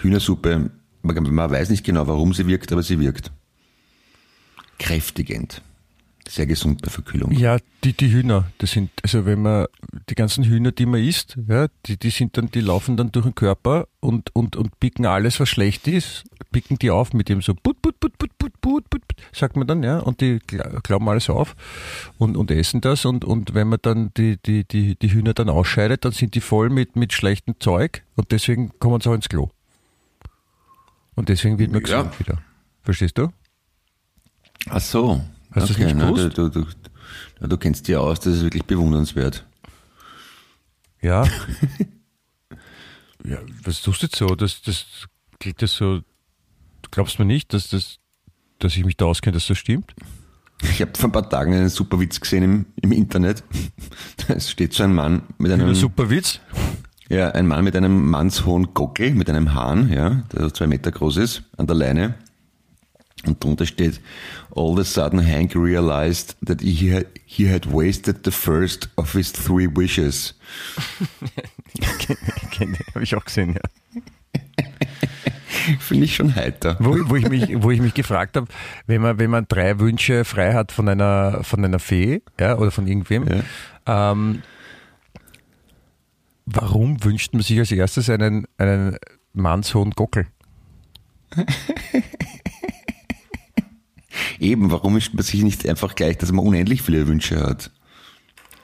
[0.00, 0.70] Hühnersuppe,
[1.02, 3.30] man, man weiß nicht genau, warum sie wirkt, aber sie wirkt.
[4.78, 5.62] Kräftigend.
[6.28, 7.32] Sehr gesund bei Verkühlung.
[7.32, 9.66] Ja, die, die Hühner, das sind, also wenn man,
[10.10, 13.24] die ganzen Hühner, die man isst, ja, die, die sind dann, die laufen dann durch
[13.24, 17.40] den Körper und, und, und picken alles, was schlecht ist, picken die auf mit dem
[17.40, 20.38] so put, put, put, put, put, put, put, sagt man dann, ja, und die
[20.82, 21.56] glauben alles auf
[22.18, 25.48] und, und essen das und, und wenn man dann die, die, die, die Hühner dann
[25.48, 29.30] ausscheidet, dann sind die voll mit, mit schlechtem Zeug und deswegen kommen sie auch ins
[29.30, 29.48] Klo.
[31.14, 32.20] Und deswegen wird man gesund ja.
[32.20, 32.42] wieder.
[32.82, 33.32] Verstehst du?
[34.68, 35.22] Ach so.
[35.50, 36.66] Hast okay, du nicht du, du,
[37.40, 39.46] du, du kennst dich aus, das ist wirklich bewundernswert.
[41.00, 41.24] Ja.
[43.24, 44.34] ja, was tust du jetzt so?
[44.34, 44.86] Das, das
[45.38, 45.98] klingt das so.
[45.98, 47.98] Du glaubst mir nicht, dass, das,
[48.58, 49.94] dass ich mich da auskenne, dass das stimmt?
[50.62, 53.44] Ich habe vor ein paar Tagen einen super Witz gesehen im, im Internet.
[54.28, 55.68] Es steht so ein Mann mit einem.
[55.68, 56.40] Ein super Witz?
[57.08, 61.16] Ja, ein Mann mit einem mannshohen Gockel, mit einem Hahn, ja, der zwei Meter groß
[61.18, 62.14] ist, an der Leine.
[63.28, 64.00] Und drunter steht,
[64.56, 69.12] all of a sudden Hank realized that he had, he had wasted the first of
[69.12, 70.34] his three wishes.
[72.94, 73.60] Habe ich auch gesehen, ja.
[75.80, 76.76] Finde ich schon heiter.
[76.80, 78.46] Wo, wo, ich mich, wo ich mich gefragt habe,
[78.86, 82.70] wenn man, wenn man drei Wünsche frei hat von einer, von einer Fee ja, oder
[82.70, 84.12] von irgendwem, ja.
[84.12, 84.42] ähm,
[86.46, 88.96] warum wünscht man sich als erstes einen, einen
[89.34, 90.26] mannshohen Gockel?
[94.38, 97.70] Eben, warum wünscht man sich nicht einfach gleich, dass man unendlich viele Wünsche hat?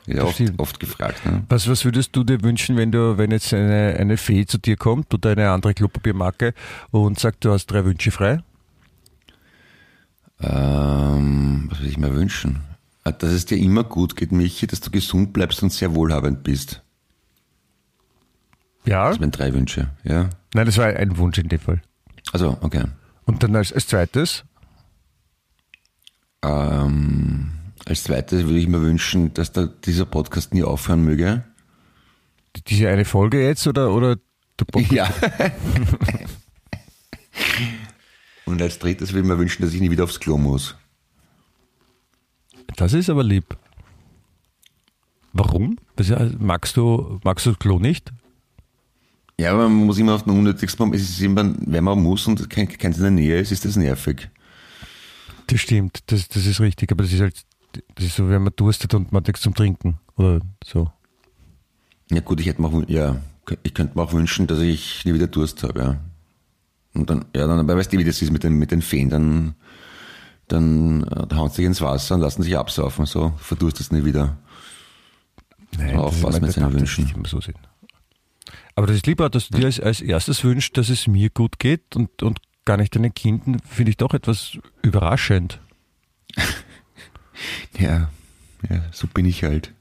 [0.07, 1.25] Ja, oft, oft, gefragt.
[1.25, 1.45] Ne?
[1.49, 4.77] Was, was würdest du dir wünschen, wenn du, wenn jetzt eine, eine Fee zu dir
[4.77, 6.53] kommt oder eine andere Klopapiermarke
[6.91, 8.43] und sagt, du hast drei Wünsche frei?
[10.41, 12.61] Ähm, was würde ich mir wünschen?
[13.05, 16.43] Ah, dass es dir immer gut geht, Michi, dass du gesund bleibst und sehr wohlhabend
[16.43, 16.83] bist.
[18.85, 19.09] Ja.
[19.09, 20.29] Das wären drei Wünsche, ja.
[20.53, 21.81] Nein, das war ein Wunsch in dem Fall.
[22.33, 22.85] Also, okay.
[23.25, 24.45] Und dann als, als zweites?
[26.45, 27.53] Ähm,
[27.87, 31.45] als zweites würde ich mir wünschen, dass da dieser Podcast nie aufhören möge.
[32.69, 34.17] Diese eine Folge jetzt oder, oder
[34.61, 34.93] der Podcast?
[34.93, 35.11] Ja.
[38.47, 40.77] Und als drittes würde ich mir wünschen, dass ich nie wieder aufs Klo muss.
[42.77, 43.57] Das ist aber lieb.
[45.33, 45.79] Warum?
[46.39, 48.13] Magst du, magst du das Klo nicht?
[49.39, 52.27] Ja, aber man muss immer auf den unnötigsten Moment, es ist immer, wenn man muss
[52.27, 54.29] und keins in der Nähe ist, ist das nervig.
[55.47, 57.45] Das stimmt, das, das ist richtig, aber das ist halt,
[57.95, 60.91] das ist so, wenn man durstet und man hat nichts zum Trinken oder so.
[62.11, 63.21] Ja gut, ich hätte mir auch, ja,
[63.63, 66.01] ich könnte mir auch wünschen, dass ich nie wieder Durst habe, ja.
[66.95, 69.55] Und dann, ja, dann, weißt du, wie das ist mit den, mit den Feen, dann,
[70.47, 74.05] dann äh, da hauen sie sich ins Wasser und lassen sich absaufen, so, verdurstest nie
[74.05, 74.37] wieder.
[75.77, 77.11] Nein, aufpassen mit seinen Wünschen.
[77.15, 77.59] Immer so sehen.
[78.77, 81.59] Aber das ist lieber, dass du dir als, als erstes wünschst, dass es mir gut
[81.59, 85.61] geht und, und gar nicht deinen Kindern, finde ich doch etwas überraschend.
[87.79, 88.11] ja,
[88.69, 89.73] ja, so bin ich halt.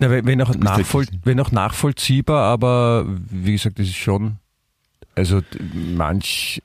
[0.00, 4.38] Ja, wenn, auch nachvoll, wenn auch nachvollziehbar, aber wie gesagt, das ist schon,
[5.14, 5.42] also
[5.74, 6.62] manch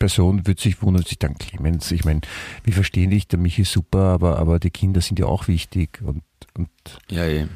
[0.00, 2.22] Person wird sich wundern, sich dann Clemens, ich meine,
[2.64, 6.02] wir verstehen dich, der Michi ist super, aber, aber die Kinder sind ja auch wichtig
[6.02, 6.24] und,
[6.58, 6.68] und
[7.10, 7.46] ja, ja.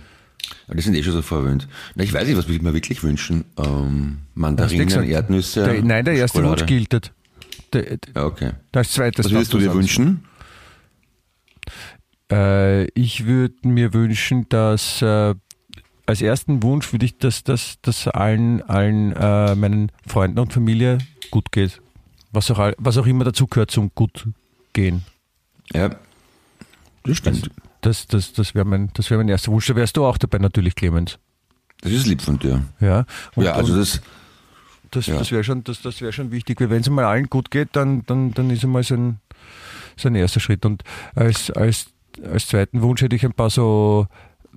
[0.67, 1.69] Aber die sind eh schon so verwöhnt.
[1.95, 3.45] Na, ich weiß nicht, was würde ich mir wirklich wünschen.
[3.57, 5.65] Ähm, Mandarinen, Erdnüsse.
[5.65, 6.61] Der, nein, der erste Schokolade.
[6.63, 7.13] Wunsch gilt.
[7.73, 8.53] Der, ja, okay.
[8.73, 10.25] Das zweite was würdest du dir wünschen?
[12.31, 15.35] Äh, ich würde mir wünschen, dass äh,
[16.07, 20.99] als ersten Wunsch würde ich, dass, dass, dass allen, allen äh, meinen Freunden und Familie
[21.31, 21.81] gut geht.
[22.33, 24.27] Was auch, was auch immer dazu gehört zum gut
[24.73, 25.05] gehen.
[25.73, 25.91] Ja,
[27.05, 27.51] das stimmt.
[27.81, 29.67] Das, das, das wäre mein, das wär mein erster Wunsch.
[29.67, 31.19] Da wärst du auch dabei natürlich, Clemens.
[31.81, 32.65] Das ist lieb von dir.
[32.81, 34.01] Ja, und, ja, also das,
[34.91, 35.19] das, ja.
[35.19, 37.71] das wäre schon, das, das wär schon wichtig, weil wenn es mal allen gut geht,
[37.73, 39.21] dann, dann, dann ist einmal so ein,
[39.97, 40.65] so ein erster Schritt.
[40.65, 40.83] Und
[41.15, 41.87] als, als,
[42.25, 44.09] als zweiten Wunsch hätte ich ein paar so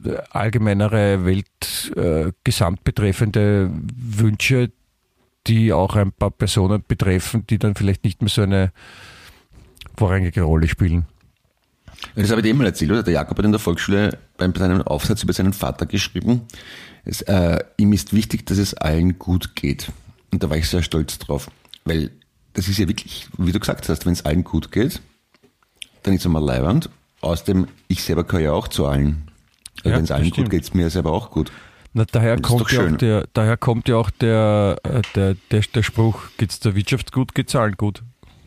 [0.04, 4.72] äh, allgemeinere Welt äh, gesamtbetreffende Wünsche,
[5.48, 8.72] die auch ein paar Personen betreffen, die dann vielleicht nicht mehr so eine
[9.98, 11.06] vorrangige Rolle spielen.
[12.16, 13.04] Das habe ich dir eh mal erzählt, oder?
[13.04, 16.42] Der Jakob hat in der Volksschule bei seinem Aufsatz über seinen Vater geschrieben,
[17.06, 19.92] es, äh, ihm ist wichtig, dass es allen gut geht.
[20.32, 21.50] Und da war ich sehr stolz drauf.
[21.84, 22.12] Weil
[22.54, 25.02] das ist ja wirklich, wie du gesagt hast, wenn es allen gut geht,
[26.04, 26.90] dann ist es mal leiwand.
[27.22, 29.28] Außerdem, ich selber gehöre ja auch zu allen.
[29.78, 30.50] Also Ja, wenn es allen gut stimmt.
[30.52, 31.52] geht, es mir selber auch gut.
[31.94, 35.84] Na, daher, kommt ja auch der, daher kommt ja auch der, äh, der, der, der
[35.84, 38.02] Spruch, geht's der Wirtschaft gut, geht's allen gut.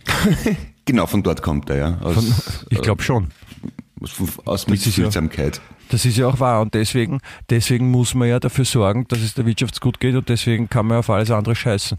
[0.87, 1.99] Genau, von dort kommt er, ja.
[2.03, 2.35] Aus, Von,
[2.71, 3.29] ich glaube schon.
[4.01, 4.13] aus,
[4.45, 5.61] aus Das ist ja- Mitfühlsamkeit.
[5.91, 7.21] Das ist ja auch wahr und deswegen,
[7.51, 10.87] deswegen muss man ja dafür sorgen, dass es der Wirtschaft gut geht und deswegen kann
[10.87, 11.99] man auf alles andere scheißen.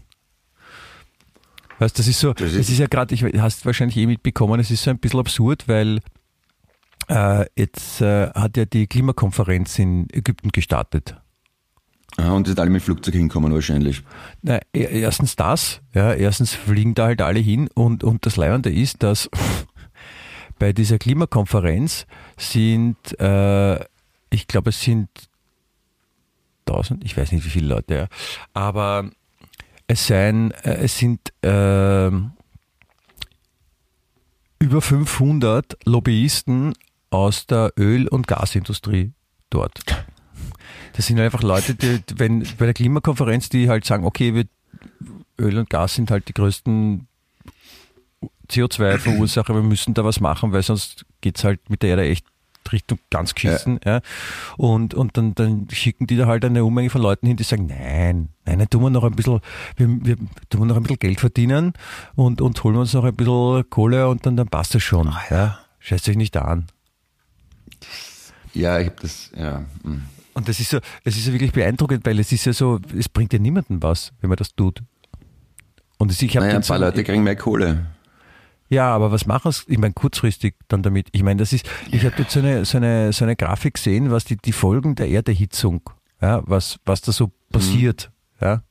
[1.78, 4.58] Weißt, das ist so, Das das ist- ist, ja gerade, ich hast wahrscheinlich eh mitbekommen,
[4.60, 6.00] es ist so ein bisschen absurd, weil
[7.08, 11.16] äh, jetzt äh, hat ja die Klimakonferenz in Ägypten gestartet.
[12.18, 14.02] Ah, und die sind alle mit Flugzeug hinkommen wahrscheinlich.
[14.42, 18.72] Na, e- erstens das, ja, erstens fliegen da halt alle hin und, und das Leibende
[18.72, 19.28] ist, dass
[20.58, 22.06] bei dieser Klimakonferenz
[22.38, 23.84] sind, äh,
[24.30, 25.08] ich glaube, es sind
[26.64, 28.06] tausend, ich weiß nicht wie viele Leute, ja,
[28.54, 29.10] aber
[29.86, 32.32] es seien, äh, es sind ähm,
[34.58, 36.72] über 500 Lobbyisten
[37.10, 39.12] aus der Öl- und Gasindustrie
[39.50, 39.84] dort.
[40.96, 44.44] Das sind einfach Leute, die, wenn bei der Klimakonferenz, die halt sagen, okay, wir,
[45.38, 47.06] Öl und Gas sind halt die größten
[48.50, 52.26] CO2-Verursacher, wir müssen da was machen, weil sonst geht's halt mit der Erde echt
[52.72, 53.78] Richtung ganz geschissen.
[53.84, 54.00] Ja.
[54.56, 57.66] Und, und dann, dann schicken die da halt eine Unmenge von Leuten hin, die sagen,
[57.66, 59.40] nein, nein, nein, tun wir noch ein bisschen,
[59.76, 60.16] wir, wir
[60.48, 61.74] tun wir noch ein bisschen Geld verdienen
[62.14, 65.14] und, und holen uns noch ein bisschen Kohle und dann, dann passt es schon.
[65.30, 65.58] ja.
[65.78, 66.66] Scheißt euch nicht an.
[68.54, 69.64] Ja, ich habe das, ja.
[69.84, 70.02] hm.
[70.36, 73.08] Und das ist so, es ist ja wirklich beeindruckend, weil es ist ja so, es
[73.08, 74.82] bringt ja niemandem was, wenn man das tut.
[75.98, 77.86] Und ich habe Naja, ein paar so- Leute kriegen mehr Kohle.
[78.68, 79.62] Ja, aber was machen sie?
[79.68, 81.08] Ich meine, kurzfristig dann damit.
[81.12, 84.10] Ich meine, das ist, ich habe jetzt so eine, so, eine, so eine Grafik gesehen,
[84.10, 85.80] was die, die Folgen der Erderhitzung,
[86.20, 88.10] ja, was, was da so passiert.
[88.40, 88.62] Ja.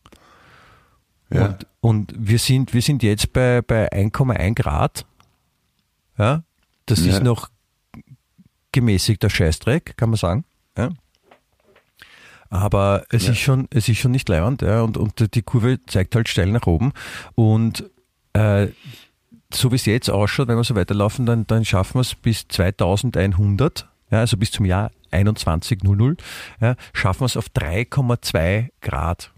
[1.32, 1.46] Ja.
[1.48, 5.06] Und, und wir sind, wir sind jetzt bei, bei 1,1 Grad.
[6.18, 6.44] Ja.
[6.86, 7.14] Das Ja.
[7.14, 7.50] ist noch
[8.72, 10.46] gemäßigter Scheißdreck, kann man sagen.
[10.78, 10.90] Ja.
[12.56, 13.32] Aber es Ja.
[13.34, 16.48] ist schon, es ist schon nicht leibend, ja, und, und die Kurve zeigt halt steil
[16.52, 16.94] nach oben.
[17.36, 17.90] Und
[18.34, 18.68] äh,
[19.54, 22.48] so wie es jetzt ausschaut, wenn wir so weiterlaufen, dann, dann schaffen wir es bis
[22.48, 26.22] 2100, ja, also bis zum Jahr 2100,
[26.62, 29.32] ja, schaffen wir es auf 3,2 Grad.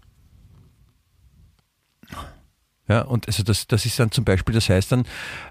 [2.88, 5.04] Ja, und also das, das ist dann zum Beispiel, das heißt dann,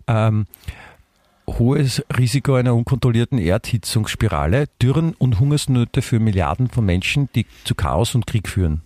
[0.07, 0.47] ähm,
[1.47, 8.15] hohes Risiko einer unkontrollierten Erdhitzungsspirale, Dürren und Hungersnöte für Milliarden von Menschen, die zu Chaos
[8.15, 8.81] und Krieg führen.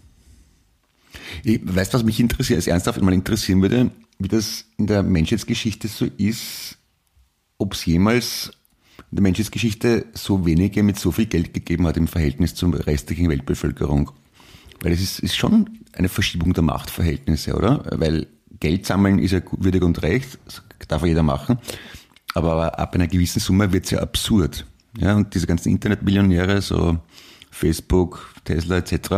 [1.44, 5.04] Ich, weißt du, was mich interessiert, es ernsthaft mal interessieren würde, wie das in der
[5.04, 6.78] Menschheitsgeschichte so ist,
[7.58, 8.52] ob es jemals
[9.10, 13.30] in der Menschheitsgeschichte so wenige mit so viel Geld gegeben hat im Verhältnis zur restlichen
[13.30, 14.12] Weltbevölkerung.
[14.82, 17.84] Weil es ist, ist schon eine Verschiebung der Machtverhältnisse, oder?
[17.92, 18.28] Weil
[18.60, 21.58] Geld sammeln ist ja würdig und recht, das darf jeder machen.
[22.34, 24.66] Aber ab einer gewissen Summe wird es ja absurd.
[24.98, 26.98] Ja, und diese ganzen Internetmillionäre, so
[27.50, 29.10] Facebook, Tesla etc.,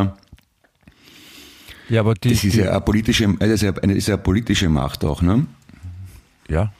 [1.89, 4.69] Ja, aber die, das ist die, ja eine politische, also eine, ist ja eine politische
[4.69, 5.45] Macht auch, ne?
[6.47, 6.71] ja.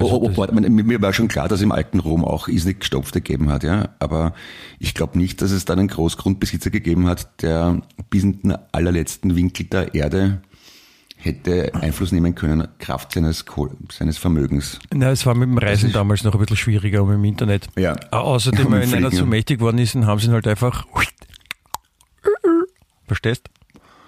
[0.00, 2.46] Oh, oh, das- oh, man- mir war schon klar, dass es im alten Rom auch
[2.46, 3.88] isnig gestopfte gegeben hat, ja.
[3.98, 4.32] Aber
[4.78, 9.34] ich glaube nicht, dass es dann einen Großgrundbesitzer gegeben hat, der bis in den allerletzten
[9.34, 10.40] Winkel der Erde
[11.18, 14.78] hätte Einfluss nehmen können, Kraft seines, Kohl- seines Vermögens.
[14.94, 17.66] Na, es war mit dem Reisen damals noch ein bisschen schwieriger mit dem Internet.
[17.76, 17.96] Ja.
[18.10, 20.86] Außerdem, wenn einer zu mächtig geworden ist, dann haben sie ihn halt einfach.
[23.06, 23.48] Verstehst?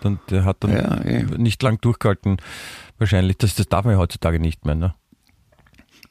[0.02, 1.24] Dann, der hat dann Ja, eh.
[1.36, 2.38] nicht lang durchgehalten.
[2.98, 3.38] Wahrscheinlich.
[3.38, 4.74] Das, das darf man ja heutzutage nicht mehr.
[4.74, 4.94] Ne?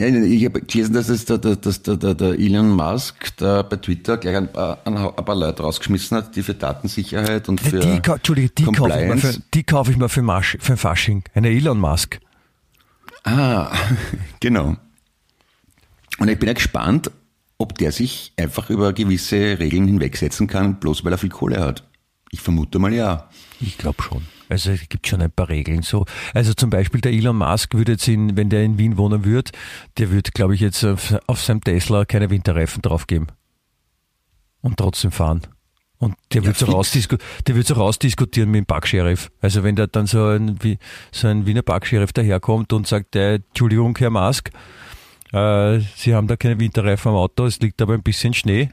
[0.02, 3.76] Ich habe gelesen, dass, es der, der, dass der, der, der Elon Musk da bei
[3.76, 8.00] Twitter gleich ein paar, ein paar Leute rausgeschmissen hat, die für Datensicherheit und für die,
[8.10, 9.34] Entschuldige, die kaufe ich mir Compliance.
[9.34, 11.24] für, die kaufe ich mir für, Marsch, für Fasching.
[11.34, 12.18] Eine Elon Musk.
[13.26, 13.74] Ah,
[14.40, 14.78] genau.
[16.18, 17.12] Und ich bin ja gespannt,
[17.58, 21.84] ob der sich einfach über gewisse Regeln hinwegsetzen kann, bloß weil er viel Kohle hat.
[22.32, 23.28] Ich vermute mal ja.
[23.60, 24.24] Ich glaube schon.
[24.50, 25.84] Also es gibt schon ein paar Regeln.
[25.84, 29.24] So, also zum Beispiel der Elon Musk würde jetzt in, wenn der in Wien wohnen
[29.24, 29.52] würde,
[29.98, 33.28] der würde, glaube ich, jetzt auf, auf seinem Tesla keine Winterreifen draufgeben.
[34.62, 35.42] Und trotzdem fahren.
[36.00, 39.30] Und der Ja, wird so, rausdisku der wird so rausdiskutieren mit dem Parksheriff.
[39.42, 40.80] Also wenn da dann so ein, wie,
[41.12, 44.50] so ein Wiener Parksheriff daherkommt und sagt, äh, Entschuldigung, Herr Musk,
[45.34, 48.70] äh, Sie haben da keine Winterreifen am Auto, es liegt aber ein bisschen Schnee.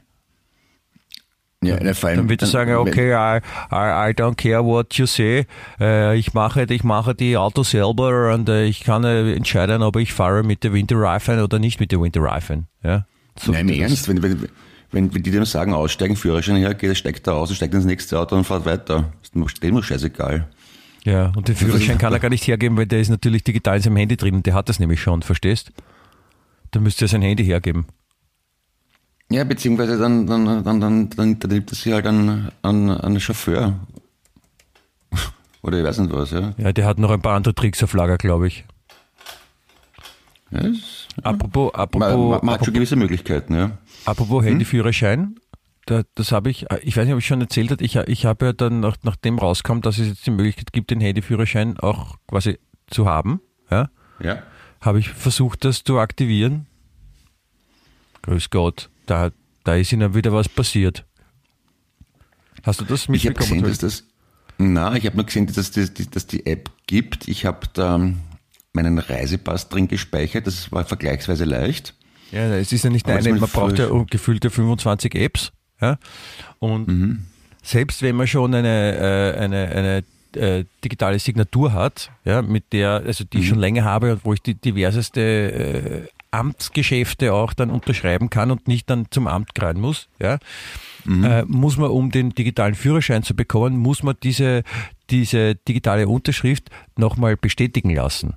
[1.63, 3.39] Ja, na, vor allem, Dann wird er dann- sagen, okay, I,
[3.71, 5.45] I, I don't care what you say.
[5.79, 9.95] Äh, ich mache, ich mache die Autos selber und äh, ich kann äh, entscheiden, ob
[9.95, 12.67] ich fahre mit der Winterreifen oder nicht mit der Winterreifen.
[12.83, 13.07] Ja?
[13.39, 14.47] So, Nein, im Ernst, wenn, wenn,
[14.91, 18.19] wenn, wenn die dem sagen, aussteigen, Führerschein hergeht, steigt er aus und steigt ins nächste
[18.19, 19.11] Auto und fährt weiter.
[19.23, 20.47] Ist dem nur scheißegal.
[21.05, 23.81] Ja, und den Führerschein kann er gar nicht hergeben, weil der ist natürlich digital in
[23.81, 25.71] seinem Handy drin und der hat das nämlich schon, verstehst?
[26.69, 27.87] Dann müsste er sein Handy hergeben.
[29.29, 32.99] Ja, beziehungsweise dann, dann, dann, dann, dann, dann nimmt er sich halt an, an, an
[33.01, 33.73] einen Chauffeur.
[35.61, 36.53] Oder ich weiß nicht was, ja.
[36.57, 38.63] Ja, der hat noch ein paar andere Tricks auf Lager, glaube ich.
[40.51, 43.71] ja es, Apropos, apropos, man, man hat apropos schon gewisse Möglichkeiten, ja.
[44.05, 45.35] Apropos Handyführerschein,
[45.87, 48.45] da, das habe ich, ich weiß nicht, ob ich schon erzählt habe, ich, ich habe
[48.45, 52.59] ja dann, nach, nachdem rauskam, dass es jetzt die Möglichkeit gibt, den Handyführerschein auch quasi
[52.89, 53.89] zu haben, ja,
[54.21, 54.41] Ja.
[54.79, 56.67] habe ich versucht, das zu aktivieren.
[58.21, 59.31] Grüß Gott, da,
[59.63, 61.03] da ist ihnen wieder was passiert.
[62.63, 63.61] Hast du das Ich habe mitbekommen?
[63.63, 64.03] gesehen, dass das.
[64.57, 67.27] Na, ich habe nur gesehen, dass die, dass die App gibt.
[67.27, 67.99] Ich habe da
[68.73, 70.47] meinen Reisepass drin gespeichert.
[70.47, 71.93] Das war vergleichsweise leicht.
[72.31, 75.51] Ja, es ist ja nicht eine, man braucht ja gefühlte 25 Apps.
[75.79, 75.97] Ja?
[76.59, 77.25] Und Mhm.
[77.63, 78.97] selbst wenn man schon eine,
[79.35, 80.03] äh, eine, eine
[80.35, 83.43] äh, digitale Signatur hat, ja, mit der, also die Mhm.
[83.43, 88.51] ich schon länger habe und wo ich die diverseste äh, Amtsgeschäfte auch dann unterschreiben kann
[88.51, 90.37] und nicht dann zum Amt rein muss, ja,
[91.05, 91.23] Mhm.
[91.23, 94.63] äh, muss man, um den digitalen Führerschein zu bekommen, muss man diese,
[95.09, 98.33] diese digitale Unterschrift nochmal bestätigen lassen.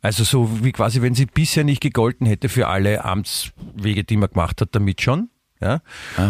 [0.00, 4.30] Also so wie quasi, wenn sie bisher nicht gegolten hätte für alle Amtswege, die man
[4.30, 5.28] gemacht hat, damit schon.
[5.60, 5.82] Ja?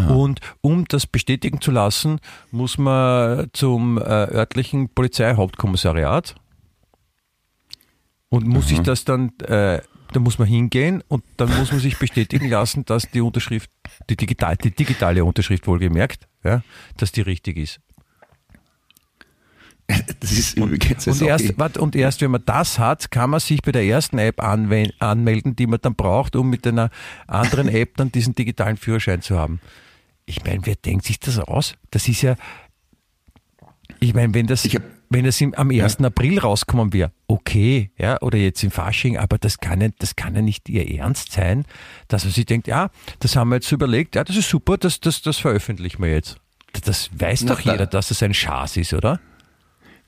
[0.08, 2.18] Und um das bestätigen zu lassen,
[2.50, 6.34] muss man zum äh, örtlichen Polizeihauptkommissariat
[8.28, 9.80] und muss sich das dann, äh,
[10.12, 13.70] da muss man hingehen und dann muss man sich bestätigen lassen, dass die Unterschrift,
[14.08, 16.62] die, digital, die digitale Unterschrift wohlgemerkt, ja,
[16.96, 17.80] dass die richtig ist.
[20.20, 23.40] Das ist übrigens Und auch erst, warte, und erst wenn man das hat, kann man
[23.40, 26.90] sich bei der ersten App anmelden, die man dann braucht, um mit einer
[27.26, 29.60] anderen App dann diesen digitalen Führerschein zu haben.
[30.26, 31.74] Ich meine, wer denkt sich das aus?
[31.90, 32.36] Das ist ja,
[33.98, 34.64] ich meine, wenn das,
[35.10, 35.98] wenn das im, am 1.
[36.00, 40.34] April rauskommen wäre, okay, ja, oder jetzt im Fasching, aber das kann, ja, das kann
[40.36, 41.64] ja nicht ihr Ernst sein,
[42.08, 44.76] dass man sich denkt, ja, das haben wir jetzt so überlegt, ja, das ist super,
[44.78, 46.36] das, das, das veröffentlichen wir jetzt.
[46.84, 49.20] Das, weiß Na, doch da- jeder, dass das ein Schaß ist, oder?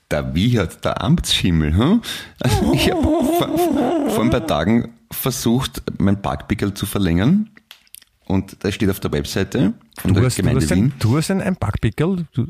[0.09, 1.75] Da wiehert der Amtsschimmel.
[1.77, 2.03] Hm?
[2.39, 7.49] Also ich habe vor, vor ein paar Tagen versucht, mein Parkpickel zu verlängern.
[8.27, 10.85] Und das steht auf der Webseite von Du der hast, du Gemeinde hast, Wien.
[10.85, 12.47] ein, du hast ein, ein Backpickel du,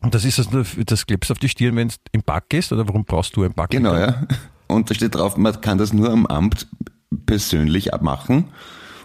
[0.00, 2.48] und das ist das, nur- das klebst du auf die Stirn, wenn du im Park
[2.48, 3.84] gehst oder warum brauchst du ein Backpickel?
[3.84, 4.26] Genau, ja.
[4.66, 6.68] Und da steht drauf, man kann das nur am Amt
[7.26, 8.44] persönlich abmachen.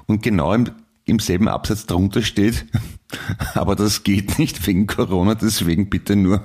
[0.06, 0.70] Und genau im,
[1.06, 2.66] im selben Absatz drunter steht,
[3.56, 6.44] aber das geht nicht wegen Corona, deswegen bitte nur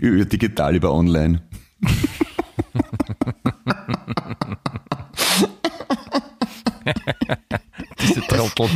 [0.00, 1.42] über digital, über online.
[8.00, 8.68] Diese Trottel.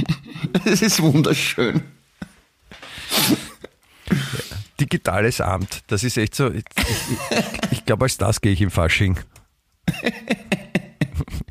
[0.64, 1.82] Das ist wunderschön.
[4.80, 6.50] Digitales Amt, das ist echt so.
[6.50, 9.18] Ich, ich, ich glaube, als das gehe ich im Fasching.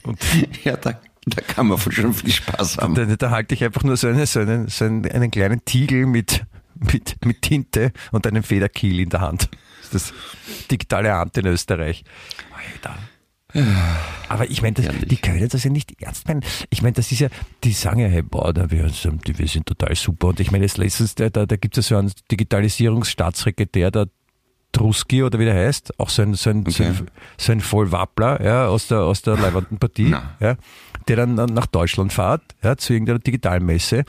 [0.04, 0.20] Und
[0.64, 2.96] Ja, da, da kann man schon viel Spaß haben.
[2.96, 6.06] da, da halte ich einfach nur so, eine, so, einen, so einen, einen kleinen Tiegel
[6.06, 9.50] mit, mit, mit Tinte und einen Federkiel in der Hand.
[9.92, 12.04] Das ist das digitale Amt in Österreich.
[12.56, 12.98] Alter.
[14.28, 16.44] Aber ich meine, die können das ja nicht ernst meinen.
[16.70, 17.30] Ich meine, das ist ja,
[17.64, 20.28] die sagen ja, hey, boah, da wir, sind- wir sind total super.
[20.28, 24.08] Und ich meine, jetzt letztens, da, da, da gibt es ja so einen Digitalisierungsstaatssekretär, der
[24.72, 26.92] Truski oder wie der heißt, auch so ein, so ein, so Okay.
[26.94, 27.08] ein,
[27.38, 30.36] so ein Vollwappler ja, aus der, aus der leibenden Partie, Na.
[30.40, 30.56] ja,
[31.08, 34.04] der dann nach Deutschland fährt, ja, zu irgendeiner Digitalmesse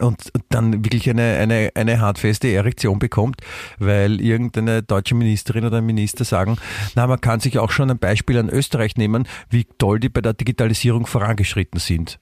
[0.00, 3.40] und dann wirklich eine, eine, eine handfeste Erektion bekommt,
[3.78, 6.56] weil irgendeine deutsche Ministerin oder ein Minister sagen,
[6.94, 10.20] na, man kann sich auch schon ein Beispiel an Österreich nehmen, wie toll die bei
[10.20, 12.18] der Digitalisierung vorangeschritten sind.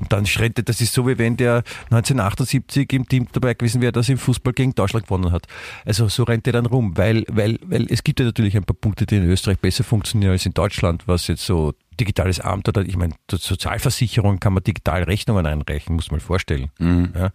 [0.00, 3.80] Und dann rennt er, das ist so, wie wenn der 1978 im Team dabei gewesen
[3.80, 5.46] wäre, das im Fußball gegen Deutschland gewonnen hat.
[5.84, 8.76] Also so rennt er dann rum, weil, weil, weil es gibt ja natürlich ein paar
[8.76, 12.82] Punkte, die in Österreich besser funktionieren als in Deutschland, was jetzt so digitales Amt oder
[12.82, 16.70] ich meine, zur Sozialversicherung kann man digital Rechnungen einreichen, muss man vorstellen.
[16.78, 17.12] Mhm.
[17.14, 17.30] Ja,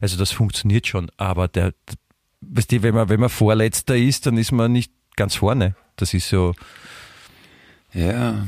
[0.00, 1.72] also das funktioniert schon, aber der,
[2.42, 5.74] weißt du, wenn man, wenn man Vorletzter ist, dann ist man nicht ganz vorne.
[5.96, 6.54] Das ist so.
[7.92, 8.46] Ja.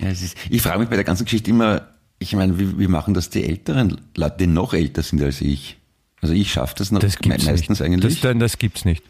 [0.00, 1.88] ja es ist, ich frage mich bei der ganzen Geschichte immer,
[2.20, 5.78] ich meine, wie, wie machen das die älteren Leute, die noch älter sind als ich?
[6.20, 7.82] Also ich schaffe das noch Das gibt's meistens nicht.
[7.82, 8.20] eigentlich.
[8.20, 9.02] Das, das gibt's nicht.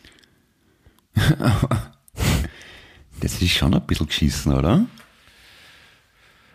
[3.23, 4.87] Das ist schon ein bisschen geschissen, oder?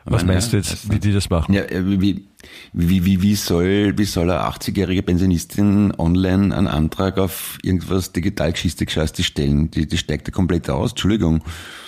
[0.06, 1.54] Was meine, meinst du jetzt, wie die das machen?
[1.54, 2.28] Ja, äh, wie,
[2.74, 8.52] wie, wie, wie, soll, wie soll eine 80-jährige Pensionistin online einen Antrag auf irgendwas digital
[8.52, 9.72] geschisste Gescheißte stellen?
[9.72, 11.44] Die, die steigt ja komplett aus, Entschuldigung.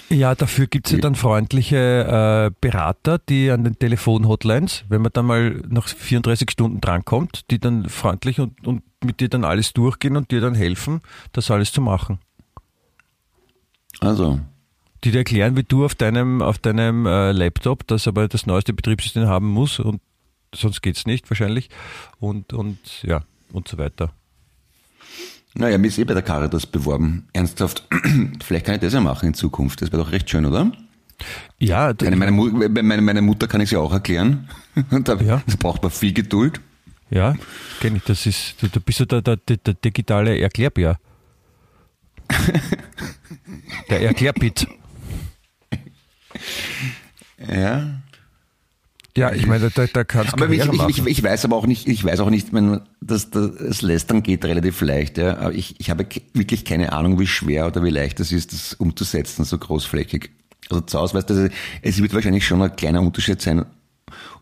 [0.10, 5.26] Ja, dafür gibt's ja dann freundliche äh, Berater, die an den Telefon-Hotlines, wenn man dann
[5.26, 10.16] mal nach 34 Stunden drankommt, die dann freundlich und, und mit dir dann alles durchgehen
[10.16, 11.02] und dir dann helfen,
[11.34, 12.20] das alles zu machen.
[14.00, 14.40] Also,
[15.04, 18.74] Die dir erklären, wie du auf deinem, auf deinem äh, Laptop, das aber das neueste
[18.74, 20.02] Betriebssystem haben muss und
[20.56, 21.70] sonst geht's nicht wahrscheinlich
[22.20, 23.22] und, und ja,
[23.52, 24.12] und so weiter.
[25.54, 27.28] naja, mir ist eh bei der Caritas beworben.
[27.34, 27.88] Ernsthaft,
[28.44, 29.82] vielleicht kann ich das ja machen in Zukunft.
[29.82, 30.72] Das wäre doch recht schön, oder?
[31.60, 32.32] Ja, Meine, meine,
[32.84, 34.50] meine, meine Mutter kann ich sie auch erklären.
[34.92, 35.42] Und da, Ja.
[35.46, 36.60] das braucht man viel Geduld.
[37.10, 37.36] ja,
[37.82, 38.04] kenne ich.
[38.04, 40.98] Das ist, du, du bist ja der, der, der, der digitale Erklärbär.
[43.90, 44.68] Der Erklärbit.
[47.52, 48.02] Ja.
[49.18, 51.66] Ja, ich meine, da, da kannst du Aber ich, ich, ich, ich weiß aber auch
[51.66, 55.38] nicht, ich weiß auch nicht, wenn das, das, Lästern geht relativ leicht, ja.
[55.38, 58.76] Aber ich, ich habe wirklich keine Ahnung, wie schwer oder wie leicht es ist, das
[58.76, 60.30] umzusetzen, so großflächig.
[60.70, 61.50] Also zu Hause, weißt du,
[61.82, 63.66] es wird wahrscheinlich schon ein kleiner Unterschied sein,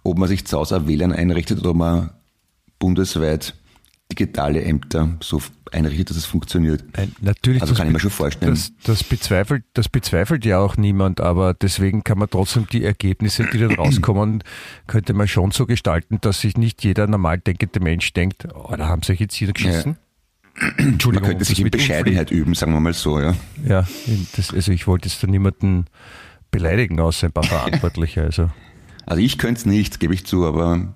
[0.04, 2.10] ob man sich zu Hause ein WLAN einrichtet oder ob man
[2.78, 3.54] bundesweit
[4.12, 5.42] digitale Ämter so
[5.72, 6.84] einrichtet, dass es funktioniert.
[6.96, 8.52] Nein, natürlich, Also das kann ich mir schon vorstellen.
[8.54, 13.46] Das, das, bezweifelt, das bezweifelt ja auch niemand, aber deswegen kann man trotzdem die Ergebnisse,
[13.52, 14.44] die dann rauskommen,
[14.88, 18.88] könnte man schon so gestalten, dass sich nicht jeder normal denkende Mensch denkt, oh, da
[18.88, 19.98] haben sie sich jetzt hier geschissen.
[20.58, 23.34] Man Entschuldigung, könnte sich in Bescheidenheit üben, sagen wir mal so, ja.
[23.66, 23.86] Ja,
[24.38, 25.86] das, also ich wollte jetzt da niemanden
[26.52, 28.22] beleidigen, außer ein paar Verantwortliche.
[28.22, 28.50] Also.
[29.06, 30.94] Also ich könnte es nicht, gebe ich zu, aber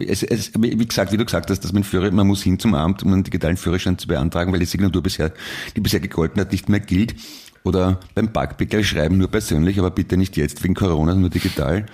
[0.00, 2.74] es, es, wie gesagt, wie du gesagt hast, dass man Führer, man muss hin zum
[2.74, 5.32] Amt, um einen digitalen Führerschein zu beantragen, weil die Signatur bisher,
[5.76, 7.14] die bisher gegolten hat, nicht mehr gilt.
[7.64, 11.86] Oder beim Parkpickel schreiben nur persönlich, aber bitte nicht jetzt wegen Corona, nur digital.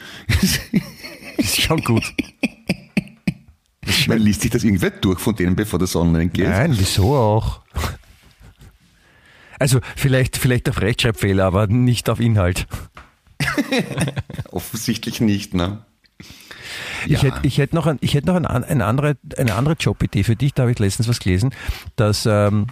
[1.37, 2.03] Ist schon gut.
[4.09, 6.49] Man liest sich das irgendwer durch von denen, bevor das online geht.
[6.49, 7.61] Nein, wieso auch?
[9.59, 12.67] Also vielleicht, vielleicht auf Rechtschreibfehler, aber nicht auf Inhalt.
[14.51, 15.85] Offensichtlich nicht, ne?
[17.07, 20.23] Ich hätte ich hätt noch, ein, ich hätt noch ein, eine, andere, eine andere Jobidee
[20.25, 21.51] für dich, da habe ich letztens was gelesen,
[21.97, 22.67] dass ähm,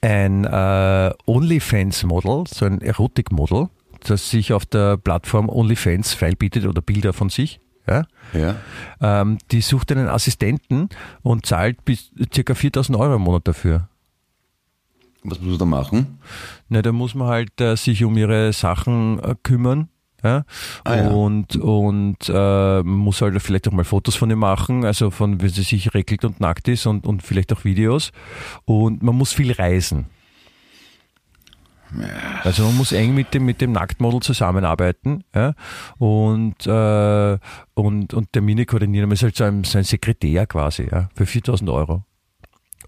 [0.00, 3.68] ein äh, OnlyFans-Model, so ein Erotik-Model,
[4.04, 8.56] das sich auf der Plattform OnlyFans feilbietet oder Bilder von sich, ja, Ja.
[9.00, 10.88] ähm, die sucht einen Assistenten
[11.22, 12.54] und zahlt bis ca.
[12.54, 13.88] 4000 Euro im Monat dafür.
[15.22, 16.18] Was muss man da machen?
[16.68, 19.88] Na, da muss man halt äh, sich um ihre Sachen äh, kümmern.
[20.22, 20.44] Ja?
[20.84, 21.08] Ah, ja.
[21.10, 25.48] Und, und äh, muss halt vielleicht auch mal Fotos von ihr machen, also von, wenn
[25.50, 28.12] sie sich regelt und nackt ist und, und vielleicht auch Videos.
[28.64, 30.06] Und man muss viel reisen.
[32.42, 35.54] Also man muss eng mit dem, mit dem Nacktmodel zusammenarbeiten ja?
[35.98, 37.38] und, äh,
[37.74, 39.08] und, und Termine koordinieren.
[39.08, 41.08] Man ist halt so ein, so ein Sekretär quasi ja?
[41.14, 42.02] für 4000 Euro.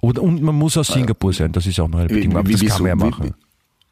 [0.01, 2.65] Und, und man muss aus Singapur sein, das ist auch noch eine Bedingung, aber das
[2.65, 3.35] kann man ja machen.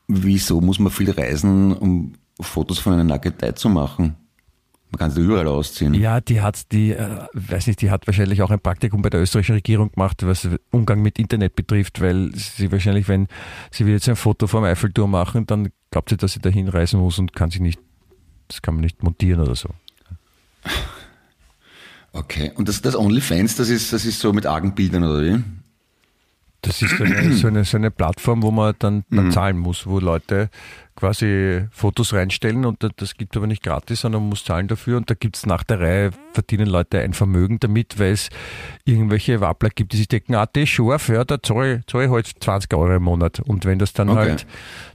[0.08, 4.16] wie- wieso muss man viel reisen, um Fotos von einer Nacktheit zu machen?
[4.90, 5.94] Man kann ja überall ausziehen.
[5.94, 9.20] Ja, die hat, die, äh, weiß nicht, die hat wahrscheinlich auch ein Praktikum bei der
[9.20, 13.26] österreichischen Regierung gemacht, was Umgang mit Internet betrifft, weil sie wahrscheinlich, wenn
[13.70, 17.00] sie will jetzt ein Foto vom Eiffelturm machen, dann glaubt sie, dass sie dahin reisen
[17.00, 17.80] muss und kann sich nicht,
[18.48, 19.70] das kann man nicht montieren oder so.
[22.12, 22.52] Okay.
[22.54, 25.42] Und das, das OnlyFans, das ist, das ist so mit argen Bildern, oder wie?
[26.66, 29.86] Das ist so eine, so eine, so eine Plattform, wo man dann, dann zahlen muss,
[29.86, 30.50] wo Leute
[30.96, 35.08] quasi Fotos reinstellen und das- gibt aber nicht gratis, sondern man muss zahlen dafür und
[35.10, 38.30] da gibt's nach der Reihe, verdienen Leute ein Vermögen damit, weil es
[38.84, 42.06] irgendwelche Wappler gibt, die sich denken, ah, das ist scharf, ja, da zahle ich, zahle
[42.06, 44.18] ich halt 20 Euro im Monat und wenn das dann Okay.
[44.30, 44.46] halt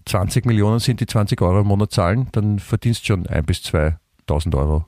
[0.07, 3.59] 20 Millionen sind, die 20 Euro im Monat zahlen, dann verdienst du schon ein bis
[3.61, 4.85] 2.000 Euro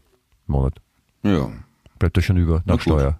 [0.47, 0.73] im Monat.
[1.21, 1.49] Ja.
[1.99, 2.81] Bleibt da schon über, Na nach.
[2.81, 3.19] Steuer.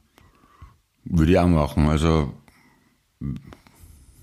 [1.06, 1.88] Würde ich auch machen.
[1.88, 2.34] Also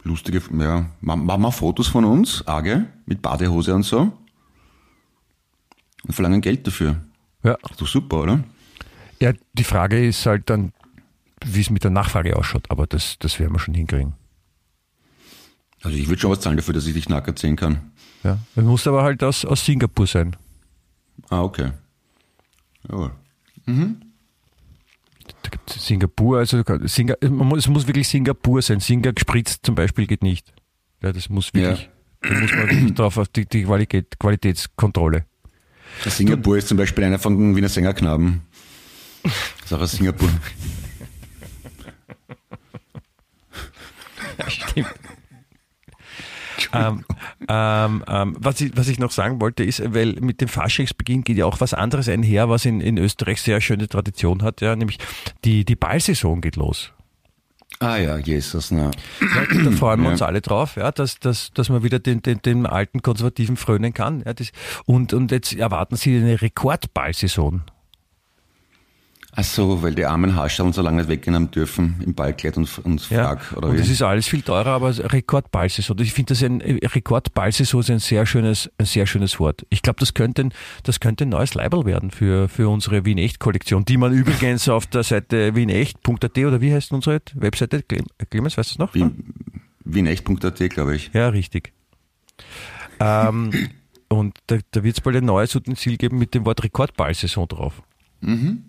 [0.02, 0.90] lustige, ja.
[1.00, 4.12] Machen wir Fotos von uns, arge, mit Badehose und so.
[6.06, 6.96] Und verlangen Geld dafür.
[7.42, 7.56] Ja.
[7.70, 8.44] Ist doch super, oder?
[9.20, 10.72] Ja, die Frage ist halt dann,
[11.44, 14.14] wie es mit der Nachfrage ausschaut, aber das, das werden wir schon hinkriegen.
[15.82, 17.92] Also ich würde schon was zahlen dafür, dass ich dich nackert sehen kann.
[18.22, 18.38] Ja.
[18.54, 20.36] Es muss aber halt aus, aus Singapur sein.
[21.30, 21.72] Ah, okay.
[22.88, 23.12] Jawohl.
[25.42, 28.80] Da gibt es Singapur, also Singa, man muss- es muss wirklich Singapur sein.
[28.80, 30.52] Singa gespritzt zum Beispiel geht nicht.
[31.02, 31.88] Ja, das muss wirklich,
[32.22, 35.24] da muss man wirklich drauf auf die, die Qualität, Qualitätskontrolle.
[36.04, 38.42] Singapur ist zum Beispiel einer von den Wiener Sängerknaben.
[39.22, 39.32] Das
[39.66, 40.28] ist auch aus Singapur.
[44.48, 44.86] Stimmt.
[46.72, 47.04] ähm,
[47.52, 51.36] ähm, ähm, was, ich, was ich noch sagen wollte, ist, weil mit dem Faschingsbeginn geht
[51.36, 54.98] ja auch was anderes einher, was in, in Österreich sehr schöne Tradition hat, ja, nämlich
[55.44, 56.92] die, die Ballsaison geht los.
[57.80, 58.90] Ah ja, Jesus, na.
[59.20, 60.12] Ja, da freuen wir Ja.
[60.12, 63.94] uns alle drauf, ja, dass, dass, dass man wieder den, den, den alten Konservativen frönen
[63.94, 64.22] kann.
[64.26, 64.52] Ja, das,
[64.84, 67.62] und, und jetzt erwarten Sie eine Rekordballsaison.
[69.32, 72.78] Ach so, weil die armen Haarstellen so lange nicht weggehen haben dürfen im Ballkleid und,
[72.84, 73.78] und Ja, Frack, oder und wie?
[73.78, 75.96] das ist alles viel teurer, aber Rekordballsaison.
[76.00, 79.64] Ich finde, das ein Rekordballsaison ist ein sehr schönes, ein sehr schönes Wort.
[79.70, 80.52] Ich glaube, das könnte, ein-
[80.82, 84.68] das könnte ein neues Label werden für, für unsere Wien Echt Kollektion, die man übrigens
[84.68, 87.82] auf der Seite wienecht.at oder wie heißt unsere Webseite?
[87.82, 88.94] Clem- Clemens, weißt du es noch?
[88.94, 89.32] Wien,
[89.84, 91.10] Wienecht.at, glaube ich.
[91.12, 91.72] Ja, richtig.
[92.98, 93.50] Ähm,
[94.08, 97.82] und da, da wird es bald ein neues Utensil geben mit dem Wort Rekordballsaison drauf.
[98.20, 98.64] Mhm.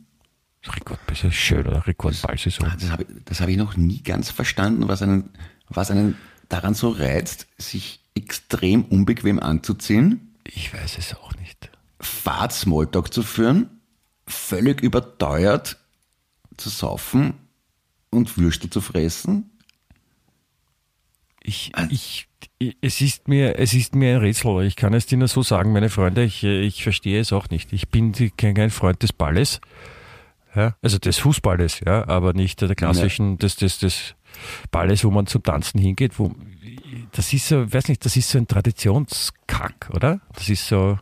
[0.67, 1.85] Rekordballsaison, schön, oder?
[1.87, 2.67] Rekordballsaison.
[2.67, 3.05] Ah, Das habe
[3.39, 5.29] habe ich noch nie ganz verstanden, was einen,
[5.69, 6.17] was einen
[6.49, 11.69] daran so reizt, sich extrem unbequem anzuziehen, Ich weiß es auch nicht.
[11.99, 13.69] Fahrt Smalltalk zu führen,
[14.27, 15.77] völlig überteuert
[16.57, 17.33] zu saufen
[18.09, 19.49] und Würstel zu fressen.
[21.43, 22.27] Ich, ich,
[22.81, 24.63] es ist mir, es ist mir ein Rätsel.
[24.65, 27.73] Ich kann es dir nur so sagen, meine Freunde, ich, ich verstehe es auch nicht.
[27.73, 29.59] Ich bin kein Freund des Balles.
[30.55, 34.15] Ja, also des Fußballes, ja, aber nicht der klassischen, des, des, des
[34.71, 36.33] Balles, wo man zum Tanzen hingeht, wo,
[37.13, 40.19] das ist so, weiß nicht, das ist so ein Traditionskack, oder?
[40.35, 40.97] Das ist so,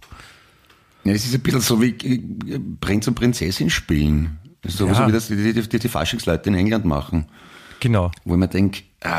[1.03, 4.37] Ja, das ist ein bisschen so wie äh, Prinz und Prinzessin spielen.
[4.65, 4.93] So, Ja.
[4.93, 7.25] so wie das die, die, die, die Faschingsleute in England machen.
[7.79, 8.11] genau.
[8.25, 9.09] Wo ich mir denke, äh,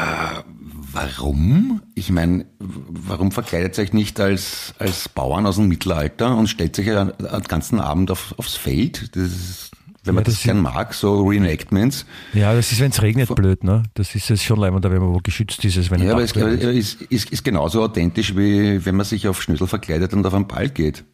[0.93, 1.83] warum?
[1.95, 6.77] Ich meine, warum verkleidet ihr euch nicht als, als Bauern aus dem Mittelalter und stellt
[6.77, 9.17] sich ja den ganzen Abend auf, aufs Feld?
[9.17, 9.71] Das ist,
[10.05, 12.07] wenn man Ja, das, das gern mag, so Reenactments.
[12.33, 13.83] Ja, das ist, wenn es regnet, blöd, ne?
[13.95, 16.33] Das ist es schon leibender, wenn man wo geschützt ist, als wenn Ja, aber es
[16.33, 20.35] ist, ist, ist, ist genauso authentisch, wie wenn man sich auf Schnösel verkleidet und auf
[20.35, 21.05] einen Ball geht.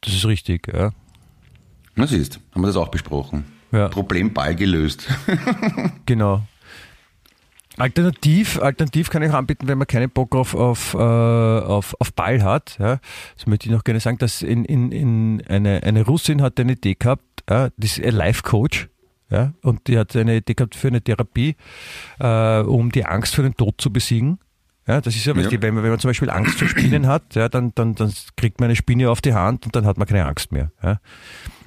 [0.00, 0.92] Das ist richtig, ja.
[1.96, 3.44] Na siehst, haben wir das auch besprochen.
[3.72, 3.88] Ja.
[3.88, 5.08] Problem Ball gelöst.
[6.06, 6.42] Genau.
[7.78, 12.12] Alternativ, alternativ kann ich auch anbieten, wenn man keinen Bock auf, auf, äh, auf, auf
[12.12, 12.76] Ball hat.
[12.78, 12.98] Ja.
[13.36, 16.72] Das möchte ich noch gerne sagen, dass in, in, in eine, eine Russin hat eine
[16.72, 18.88] Idee gehabt, ja, das ist ein Life-Coach.
[19.30, 21.54] Ja, und die hat eine Idee gehabt für eine Therapie,
[22.18, 24.38] äh, um die Angst vor dem Tod zu besiegen.
[24.88, 25.50] Ja, das ist ja, Ja.
[25.62, 28.58] wenn man, wenn man zum Beispiel Angst vor Spinnen hat, ja, dann, dann, dann kriegt
[28.58, 30.72] man eine Spinne auf die Hand und dann hat man keine Angst mehr.
[30.82, 30.98] Ja.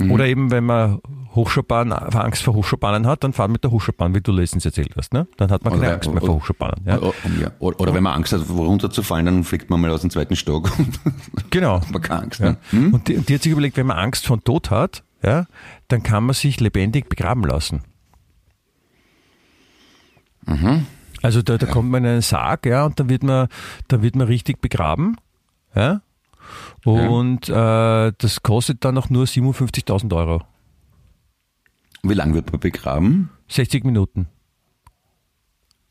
[0.10, 1.00] Oder eben, wenn man
[1.36, 5.14] Hochschaubahn, Angst vor Hochschaubanen hat, dann fahren mit der Hochschaubahn, wie du letztens erzählt hast.
[5.14, 5.28] Ne?
[5.38, 6.84] Dann hat man keine Oder- Angst mehr vor Hochschaubahnen.
[6.86, 6.98] Ja.
[6.98, 7.52] Oder, ja.
[7.60, 10.72] oder, oder wenn man Angst hat, runterzufallen, dann fliegt man mal aus dem zweiten Stock
[10.80, 11.00] und
[11.52, 11.80] Genau.
[11.80, 12.40] hat man keine Angst.
[12.40, 12.52] Ja.
[12.52, 12.58] Ne?
[12.72, 12.94] Hm?
[12.96, 15.46] Und, die, und die hat sich überlegt, wenn man Angst vor dem Tod hat, ja,
[15.90, 17.84] dann kann man sich lebendig begraben lassen.
[21.22, 23.48] Also da, da kommt man in einen Sarg, ja, und dann wird man,
[23.88, 25.18] da wird man richtig begraben,
[25.76, 26.02] ja.
[26.84, 30.42] Und Äh, das kostet dann auch nur 57.000 Euro.
[32.04, 33.30] Wie lange wird man begraben?
[33.48, 34.28] 60 Minuten.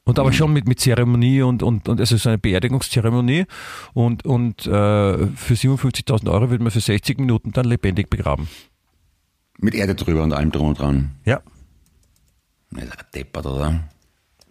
[0.05, 3.47] Und aber schon mit, mit Zeremonie und, und, und also so eine Beerdigungszeremonie
[3.95, 4.71] und, und äh,
[5.37, 8.49] für 57.000 Euro wird man für 60 Minuten dann lebendig begraben.
[9.59, 11.11] Mit Erde drüber und allem drum und dran.
[11.25, 11.41] Ja.
[12.73, 13.89] Das ist ein Deppert, oder?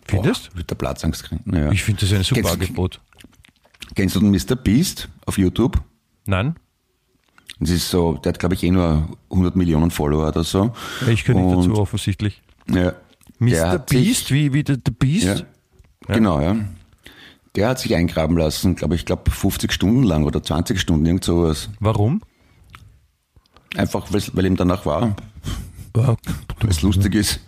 [0.10, 0.49] Findest?
[0.51, 1.41] Boah, Wird der Platzangst kriegen.
[1.45, 1.72] Naja.
[1.72, 3.01] Ich finde das ein super Kennst- Angebot.
[3.95, 4.55] Kennst du den Mr.
[4.55, 5.82] Beast auf YouTube?
[6.26, 6.55] Nein?
[7.60, 10.74] Das ist so, der hat glaube ich eh nur 100 Millionen Follower oder so.
[11.01, 12.41] Ich nicht Und, dazu offensichtlich.
[12.70, 12.93] Ja,
[13.39, 13.70] Mr.
[13.70, 15.26] hat sich- Beast, wie, wie der, der Beast?
[15.26, 15.36] Ja,
[16.16, 16.55] Genau, ja.
[17.55, 21.24] Der hat sich eingraben lassen, glaube ich, glaube 50 Stunden lang oder 20 Stunden, irgend
[21.24, 21.70] sowas.
[21.80, 22.22] Warum?
[23.76, 25.16] Einfach, weil ihm danach war,
[25.95, 26.16] Ja,
[26.60, 27.39] weil es lustig ist.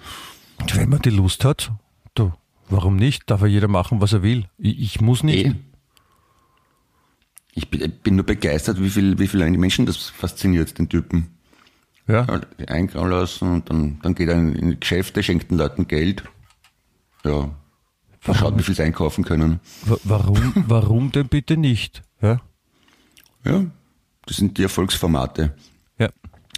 [0.74, 1.72] wenn man die Lust hat,
[2.16, 2.32] du,
[2.72, 3.30] warum nicht?
[3.30, 4.46] Darf ja jeder machen, was er will.
[4.58, 5.46] Ich, ich muss nicht.
[5.48, 5.54] Eh.
[7.54, 11.28] Ich bin, nur begeistert, wie viel, wie viele Menschen das fasziniert, den Typen.
[12.08, 12.26] Ja.
[12.68, 16.24] Eingraben lassen und dann, dann geht er in, Geschäfte, schenkt den Leuten Geld.
[17.24, 17.50] Ja.
[18.34, 19.60] Schaut, wie viel sie einkaufen können.
[19.86, 22.04] Wa- Warum, warum denn bitte nicht?
[22.22, 22.40] Ja.
[23.44, 23.66] Ja.
[24.26, 25.56] Das sind die Erfolgsformate.
[25.98, 26.10] Ja.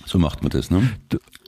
[0.05, 0.89] So macht man das, ne?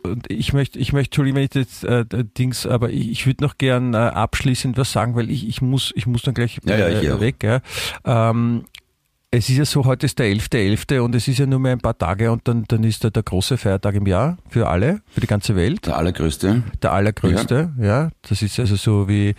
[0.08, 2.06] Und ich möchte, ich möchte, Entschuldigung, wenn ich jetzt äh,
[2.38, 5.92] Dings, aber ich, ich würde noch gern äh, abschließend was sagen, weil ich, ich muss,
[5.96, 7.44] ich muss dann gleich Ja, ja, äh, weg.
[7.44, 7.62] Ja.
[8.06, 8.66] Ähm,
[9.32, 11.00] es ist ja so, heute ist der 11.11.
[11.00, 13.24] und es ist ja nur mehr ein paar Tage und dann, dann ist da der
[13.24, 15.86] große Feiertag im Jahr für alle, für die ganze Welt.
[15.88, 16.64] Der allergrößte.
[16.82, 18.12] Der allergrößte, ja.
[18.22, 19.36] Das ist also so wie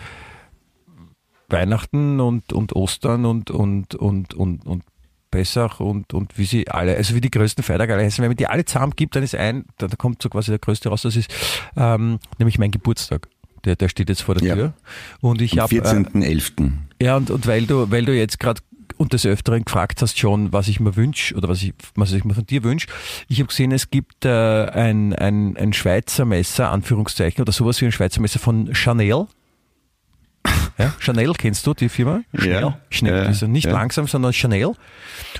[1.49, 4.83] Weihnachten und, und Ostern und, und, und, und, und
[5.31, 8.23] Pessach und, und wie sie alle, also wie die größten Feiertage alle heißen.
[8.23, 10.59] Wenn man die alle zusammen gibt, dann ist ein, da, da kommt so quasi der
[10.59, 11.33] größte raus, das ist
[11.77, 13.29] ähm, nämlich mein Geburtstag.
[13.65, 14.55] Der, der steht jetzt vor der Ja.
[14.55, 14.75] Tür.
[15.21, 15.77] Und ich Am habe.
[15.77, 16.73] Äh, 14.11.
[17.03, 18.61] ja, und, und weil du, weil du jetzt gerade
[18.97, 22.25] und des Öfteren gefragt hast schon, was ich mir wünsche oder was ich, was ich
[22.25, 22.87] mir von dir wünsche.
[23.29, 27.87] Ich habe gesehen, es gibt äh, ein, ein, ein Schweizer Messer, Anführungszeichen, oder sowas wie
[27.87, 29.27] ein Schweizer Messer von Chanel.
[30.79, 32.21] Ja, Chanel kennst du die Firma?
[32.33, 32.79] Ja.
[32.91, 33.23] Schnell.
[33.23, 33.73] Ja, Also nicht ja.
[33.73, 34.73] langsam, sondern Chanel.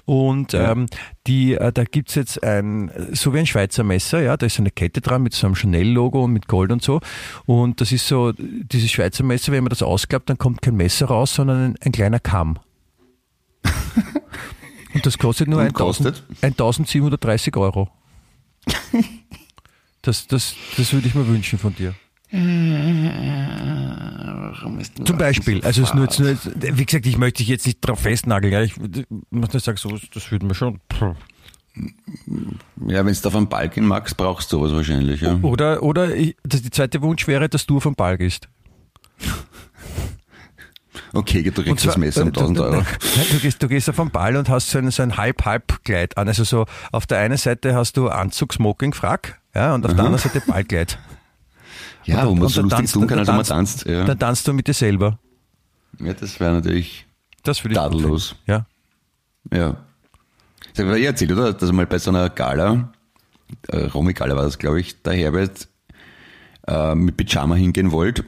[0.05, 0.87] Und ähm,
[1.27, 4.71] die, äh, da gibt's jetzt ein, so wie ein Schweizer Messer, ja, da ist eine
[4.71, 7.01] Kette dran mit so einem Chanel-Logo und mit Gold und so.
[7.45, 11.07] Und das ist so, dieses Schweizer Messer, wenn man das ausklappt, dann kommt kein Messer
[11.07, 12.59] raus, sondern ein, ein kleiner Kamm.
[14.95, 16.25] Und das kostet nur Und 1000 kostet?
[16.43, 17.91] 1730 Euro.
[20.03, 21.93] Das, das, das würde ich mir wünschen von dir.
[25.05, 27.67] Zum Beispiel, so also es ist nur, jetzt nur, wie gesagt, ich möchte dich jetzt
[27.67, 28.53] nicht drauf festnageln.
[28.53, 28.63] Ja.
[28.63, 30.81] Ich muss nur sagen, so, das würde mir schon.
[32.87, 35.39] Ja, wenn du auf einen Ball gehen magst, brauchst du sowas wahrscheinlich, ja.
[35.43, 38.49] Oder, oder ich, das, die zweite Wunsch wäre, dass du vom Ball gehst.
[41.13, 42.77] Okay, du kriegst das Messer um 1000 Euro.
[42.77, 42.87] Nein,
[43.31, 46.29] du, gehst, du gehst auf den Ball und hast so ein, so ein Halb-Halb-Kleid an.
[46.29, 50.05] Also so auf der einen Seite hast du Anzug, Smoking, Frack, ja, und auf der
[50.05, 50.99] anderen Seite Ballkleid.
[52.07, 53.87] Ja, wo man so lustig tanzt- tun kann, dann als wenn man tanzt- tanzt.
[53.87, 55.19] Ja, Dann tanzt du mit dir selber.
[56.01, 57.07] ja das wäre natürlich
[57.43, 58.35] Das ich tadellos.
[58.47, 58.67] Ja.
[59.53, 59.77] Ja.
[60.75, 61.53] Das habe ich eh erzählt, oder?
[61.53, 62.93] Dass mal bei so einer Gala,
[63.69, 65.69] äh, Romy-Gala war das, glaube ich, der Herbert
[66.67, 68.25] äh, mit Pyjama hingehen wollte,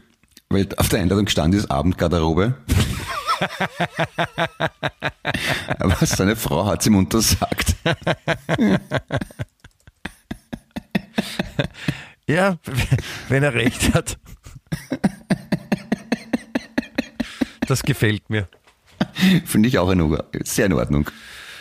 [0.49, 2.55] weil auf der Einladung gestanden ist Abendgarderobe.
[5.79, 7.75] Aber seine Frau hat ihm untersagt.
[12.29, 12.57] ja,
[13.29, 14.19] wenn er recht hat.
[17.67, 18.49] Das gefällt mir.
[19.45, 20.23] Finde ich auch in, Ordnung.
[20.45, 21.11] sehr in Ordnung.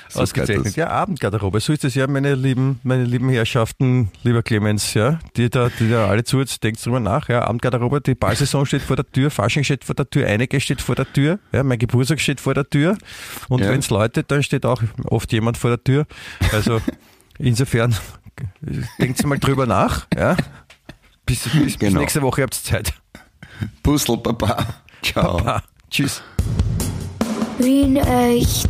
[0.10, 0.78] So Ausgezeichnet.
[0.78, 1.60] Ja, Abendgarderobe.
[1.60, 5.90] So ist es ja, meine lieben, meine lieben Herrschaften, lieber Clemens, ja, die da, die
[5.90, 9.30] da alle zu, jetzt denkt drüber nach, ja, Abendgarderobe, die Ballsaison steht vor der Tür,
[9.30, 12.54] Fasching steht vor der Tür, Einige steht vor der Tür, ja, mein Geburtstag steht vor
[12.54, 12.98] der Tür
[13.50, 13.70] und Ja.
[13.70, 16.08] wenn es läutet, dann steht auch oft jemand vor der Tür.
[16.54, 16.80] Also,
[17.38, 17.94] insofern,
[19.00, 20.36] denkt mal drüber nach, ja.
[21.26, 22.00] Bis, bis, bis Genau.
[22.00, 22.94] nächste Woche habt ihr Zeit.
[23.84, 24.66] Puzzle, Papa.
[25.04, 25.38] Ciao.
[25.46, 26.22] Ah, tschüss.
[27.58, 28.70] Wien echt.